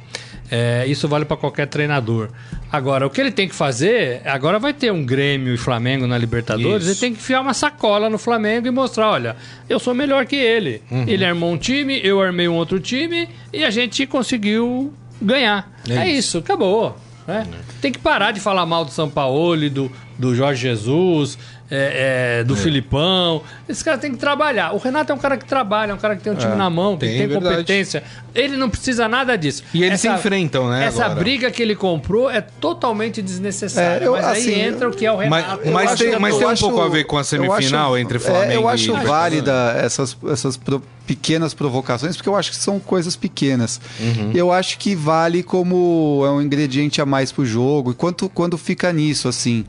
É, 0.50 0.84
isso 0.86 1.08
vale 1.08 1.24
para 1.24 1.36
qualquer 1.36 1.66
treinador. 1.66 2.28
Agora, 2.72 3.06
o 3.06 3.10
que 3.10 3.20
ele 3.20 3.30
tem 3.30 3.46
que 3.46 3.54
fazer, 3.54 4.22
agora 4.24 4.58
vai 4.58 4.72
ter 4.72 4.90
um 4.90 5.04
Grêmio 5.04 5.52
e 5.52 5.58
Flamengo 5.58 6.06
na 6.06 6.16
Libertadores, 6.16 6.84
Isso. 6.86 6.92
ele 6.92 6.98
tem 7.00 7.12
que 7.12 7.18
enfiar 7.20 7.42
uma 7.42 7.52
sacola 7.52 8.08
no 8.08 8.16
Flamengo 8.16 8.66
e 8.66 8.70
mostrar, 8.70 9.10
olha, 9.10 9.36
eu 9.68 9.78
sou 9.78 9.92
melhor 9.94 10.24
que 10.24 10.36
ele. 10.36 10.80
Uhum. 10.90 11.04
Ele 11.06 11.22
armou 11.22 11.52
um 11.52 11.58
time, 11.58 12.00
eu 12.02 12.20
armei 12.22 12.48
um 12.48 12.54
outro 12.54 12.80
time 12.80 13.28
e 13.52 13.62
a 13.62 13.70
gente 13.70 14.06
conseguiu 14.06 14.90
ganhar. 15.20 15.70
É 15.86 15.98
É, 15.98 16.08
isso. 16.08 16.18
isso. 16.18 16.38
acabou. 16.38 16.96
né? 17.28 17.46
Tem 17.80 17.92
que 17.92 17.98
parar 17.98 18.32
de 18.32 18.40
falar 18.40 18.64
mal 18.64 18.84
do 18.86 18.90
São 18.90 19.08
Paulo, 19.10 19.68
do, 19.68 19.92
do 20.18 20.34
Jorge 20.34 20.62
Jesus, 20.62 21.38
é, 21.74 22.40
é, 22.40 22.44
do 22.44 22.54
Filipão. 22.54 23.42
Esse 23.66 23.82
cara 23.82 23.96
tem 23.96 24.10
que 24.12 24.18
trabalhar. 24.18 24.74
O 24.74 24.78
Renato 24.78 25.10
é 25.10 25.14
um 25.14 25.18
cara 25.18 25.38
que 25.38 25.46
trabalha, 25.46 25.92
é 25.92 25.94
um 25.94 25.98
cara 25.98 26.14
que 26.16 26.22
tem 26.22 26.30
um 26.32 26.36
time 26.36 26.54
na 26.54 26.68
mão, 26.68 26.94
que 26.98 27.06
tem, 27.06 27.16
tem, 27.18 27.26
verdade. 27.28 27.56
competência. 27.56 28.02
Ele 28.34 28.56
não 28.56 28.68
precisa 28.68 29.08
nada 29.08 29.36
disso. 29.36 29.62
E 29.72 29.82
eles 29.82 30.00
se 30.00 30.08
enfrentam, 30.08 30.68
né, 30.68 30.84
Essa 30.84 31.06
agora. 31.06 31.20
briga 31.20 31.50
que 31.50 31.62
ele 31.62 31.74
comprou 31.74 32.30
é 32.30 32.40
totalmente 32.42 33.22
desnecessária. 33.22 34.04
É, 34.04 34.06
eu- 34.06 34.12
mas 34.12 34.24
aí 34.26 34.38
assim, 34.42 34.60
entra 34.60 34.88
o 34.88 34.92
que 34.92 35.06
é 35.06 35.12
o 35.12 35.16
Mas, 35.16 35.44
Renato. 35.44 35.70
mas 35.70 35.90
acho- 35.92 36.04
tem, 36.04 36.18
mas 36.18 36.32
eu 36.34 36.38
tem 36.38 36.46
um 36.48 36.50
acho- 36.50 36.62
pouco 36.64 36.80
a 36.82 36.88
ver 36.88 37.04
com 37.04 37.16
a 37.16 37.20
eu 37.20 37.24
semifinal 37.24 37.94
acho- 37.94 37.98
entre 38.02 38.16
é, 38.18 38.20
Flamengo 38.20 38.52
eu 38.52 38.68
acho 38.68 38.90
e... 38.96 39.00
válida 39.06 39.74
essas, 39.78 40.16
essas 40.30 40.56
pro- 40.56 40.82
pequenas 41.12 41.52
provocações, 41.52 42.16
porque 42.16 42.28
eu 42.28 42.34
acho 42.34 42.50
que 42.52 42.56
são 42.56 42.80
coisas 42.80 43.14
pequenas. 43.14 43.78
Uhum. 44.00 44.32
Eu 44.32 44.50
acho 44.50 44.78
que 44.78 44.94
vale 44.94 45.42
como 45.42 46.22
é 46.24 46.30
um 46.30 46.40
ingrediente 46.40 47.02
a 47.02 47.06
mais 47.06 47.30
pro 47.30 47.44
jogo. 47.44 47.90
E 47.90 47.94
quanto, 47.94 48.30
quando 48.30 48.56
fica 48.56 48.90
nisso, 48.90 49.28
assim. 49.28 49.66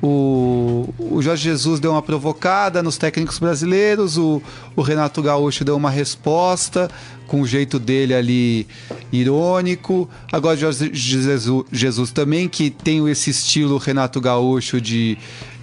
O, 0.00 0.94
o 0.98 1.20
Jorge 1.20 1.42
Jesus 1.42 1.80
deu 1.80 1.90
uma 1.90 2.02
provocada 2.02 2.80
nos 2.80 2.96
técnicos 2.96 3.40
brasileiros, 3.40 4.16
o, 4.18 4.40
o 4.76 4.82
Renato 4.82 5.20
Gaúcho 5.20 5.64
deu 5.64 5.74
uma 5.74 5.90
resposta 5.90 6.88
com 7.26 7.40
o 7.40 7.46
jeito 7.46 7.78
dele 7.78 8.14
ali 8.14 8.66
irônico. 9.10 10.08
Agora 10.30 10.56
o 10.56 10.60
Jorge 10.60 10.90
Jesus, 10.92 11.64
Jesus 11.72 12.12
também, 12.12 12.48
que 12.48 12.70
tem 12.70 13.08
esse 13.08 13.30
estilo 13.30 13.78
Renato 13.78 14.20
Gaúcho 14.20 14.80
de, 14.80 15.18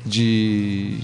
de, 0.06 0.98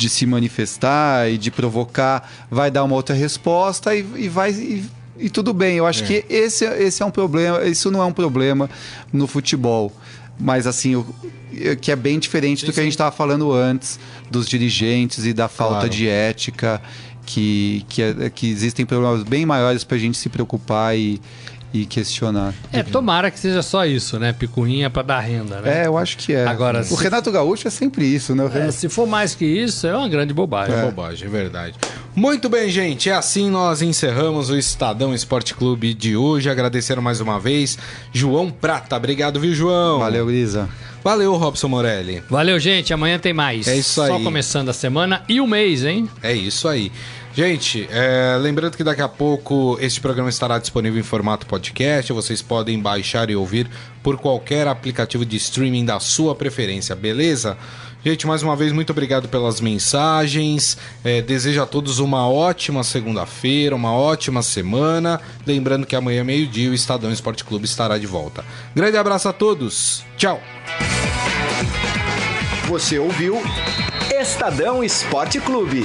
de 0.00 0.08
se 0.08 0.24
manifestar 0.26 1.30
e 1.30 1.36
de 1.36 1.50
provocar, 1.50 2.30
vai 2.50 2.70
dar 2.70 2.82
uma 2.84 2.94
outra 2.96 3.14
resposta 3.14 3.94
e, 3.94 4.04
e 4.16 4.28
vai. 4.28 4.50
E, 4.52 4.84
e 5.18 5.28
tudo 5.28 5.52
bem, 5.52 5.76
eu 5.76 5.86
acho 5.86 6.04
que 6.04 6.24
esse, 6.30 6.64
esse 6.64 7.02
é 7.02 7.06
um 7.06 7.10
problema, 7.10 7.62
isso 7.64 7.90
não 7.90 8.00
é 8.00 8.06
um 8.06 8.12
problema 8.12 8.70
no 9.12 9.26
futebol. 9.26 9.92
Mas 10.38 10.66
assim, 10.66 10.96
o- 10.96 11.04
que 11.82 11.92
é 11.92 11.96
bem 11.96 12.18
diferente 12.18 12.64
do 12.64 12.72
que 12.72 12.80
a 12.80 12.82
gente 12.82 12.92
estava 12.92 13.14
falando 13.14 13.52
antes, 13.52 14.00
dos 14.30 14.46
dirigentes 14.48 15.26
e 15.26 15.34
da 15.34 15.46
falta 15.48 15.74
Claro. 15.80 15.88
de 15.90 16.08
ética, 16.08 16.80
que, 17.26 17.84
que, 17.88 18.00
é- 18.02 18.30
que 18.30 18.48
existem 18.48 18.86
problemas 18.86 19.22
bem 19.22 19.44
maiores 19.44 19.84
para 19.84 19.96
a 19.98 20.00
gente 20.00 20.16
se 20.16 20.30
preocupar 20.30 20.96
e, 20.96 21.20
e 21.72 21.86
questionar. 21.86 22.52
É, 22.72 22.82
tomara 22.82 23.30
que 23.30 23.38
seja 23.38 23.62
só 23.62 23.84
isso, 23.86 24.18
né? 24.18 24.32
Picuinha 24.32 24.90
pra 24.90 25.02
dar 25.02 25.20
renda, 25.20 25.60
né? 25.60 25.82
É, 25.82 25.86
eu 25.86 25.96
acho 25.96 26.16
que 26.16 26.32
é. 26.32 26.46
Agora, 26.46 26.80
o 26.80 26.84
se- 26.84 27.02
Renato 27.02 27.30
Gaúcho 27.30 27.68
é 27.68 27.70
sempre 27.70 28.04
isso, 28.04 28.34
né? 28.34 28.44
É, 28.46 28.48
Renato- 28.48 28.72
se 28.72 28.88
for 28.88 29.06
mais 29.06 29.34
que 29.34 29.44
isso, 29.44 29.86
é 29.86 29.96
uma 29.96 30.08
grande 30.08 30.34
bobagem. 30.34 30.74
É 30.74 30.82
bobagem, 30.82 31.26
é 31.28 31.30
verdade. 31.30 31.74
Muito 32.14 32.48
bem, 32.48 32.68
gente. 32.70 33.08
É 33.08 33.14
assim 33.14 33.48
nós 33.48 33.82
encerramos 33.82 34.50
o 34.50 34.56
Estadão 34.58 35.14
Esporte 35.14 35.54
Clube 35.54 35.94
de 35.94 36.16
hoje. 36.16 36.50
Agradecendo 36.50 37.00
mais 37.00 37.20
uma 37.20 37.38
vez 37.38 37.78
João 38.12 38.50
Prata. 38.50 38.96
Obrigado, 38.96 39.38
viu, 39.38 39.54
João? 39.54 40.00
Valeu, 40.00 40.26
Grisa. 40.26 40.68
Valeu, 41.04 41.34
Robson 41.36 41.68
Morelli. 41.68 42.22
Valeu, 42.28 42.58
gente. 42.58 42.92
Amanhã 42.92 43.18
tem 43.18 43.32
mais. 43.32 43.66
É 43.68 43.76
isso 43.76 43.94
Só 44.04 44.16
aí. 44.16 44.22
começando 44.24 44.68
a 44.68 44.72
semana 44.72 45.22
e 45.28 45.40
o 45.40 45.46
mês, 45.46 45.84
hein? 45.84 46.10
É 46.22 46.32
isso 46.34 46.68
aí. 46.68 46.92
Gente, 47.32 47.88
é, 47.92 48.36
lembrando 48.40 48.76
que 48.76 48.82
daqui 48.82 49.00
a 49.00 49.08
pouco 49.08 49.78
este 49.80 50.00
programa 50.00 50.28
estará 50.28 50.58
disponível 50.58 50.98
em 50.98 51.04
formato 51.04 51.46
podcast. 51.46 52.12
Vocês 52.12 52.42
podem 52.42 52.78
baixar 52.80 53.30
e 53.30 53.36
ouvir 53.36 53.70
por 54.02 54.18
qualquer 54.18 54.66
aplicativo 54.66 55.24
de 55.24 55.36
streaming 55.36 55.84
da 55.84 56.00
sua 56.00 56.34
preferência, 56.34 56.96
beleza? 56.96 57.56
Gente, 58.04 58.26
mais 58.26 58.42
uma 58.42 58.56
vez, 58.56 58.72
muito 58.72 58.90
obrigado 58.90 59.28
pelas 59.28 59.60
mensagens. 59.60 60.76
É, 61.04 61.22
desejo 61.22 61.62
a 61.62 61.66
todos 61.66 61.98
uma 61.98 62.28
ótima 62.28 62.82
segunda-feira, 62.82 63.76
uma 63.76 63.92
ótima 63.92 64.42
semana. 64.42 65.20
Lembrando 65.46 65.86
que 65.86 65.94
amanhã, 65.94 66.24
meio-dia, 66.24 66.70
o 66.70 66.74
Estadão 66.74 67.12
Esporte 67.12 67.44
Clube 67.44 67.66
estará 67.66 67.96
de 67.96 68.06
volta. 68.06 68.44
Grande 68.74 68.96
abraço 68.96 69.28
a 69.28 69.32
todos. 69.32 70.02
Tchau. 70.16 70.40
Você 72.66 72.98
ouviu 72.98 73.40
Estadão 74.10 74.82
Esporte 74.82 75.38
Clube. 75.38 75.84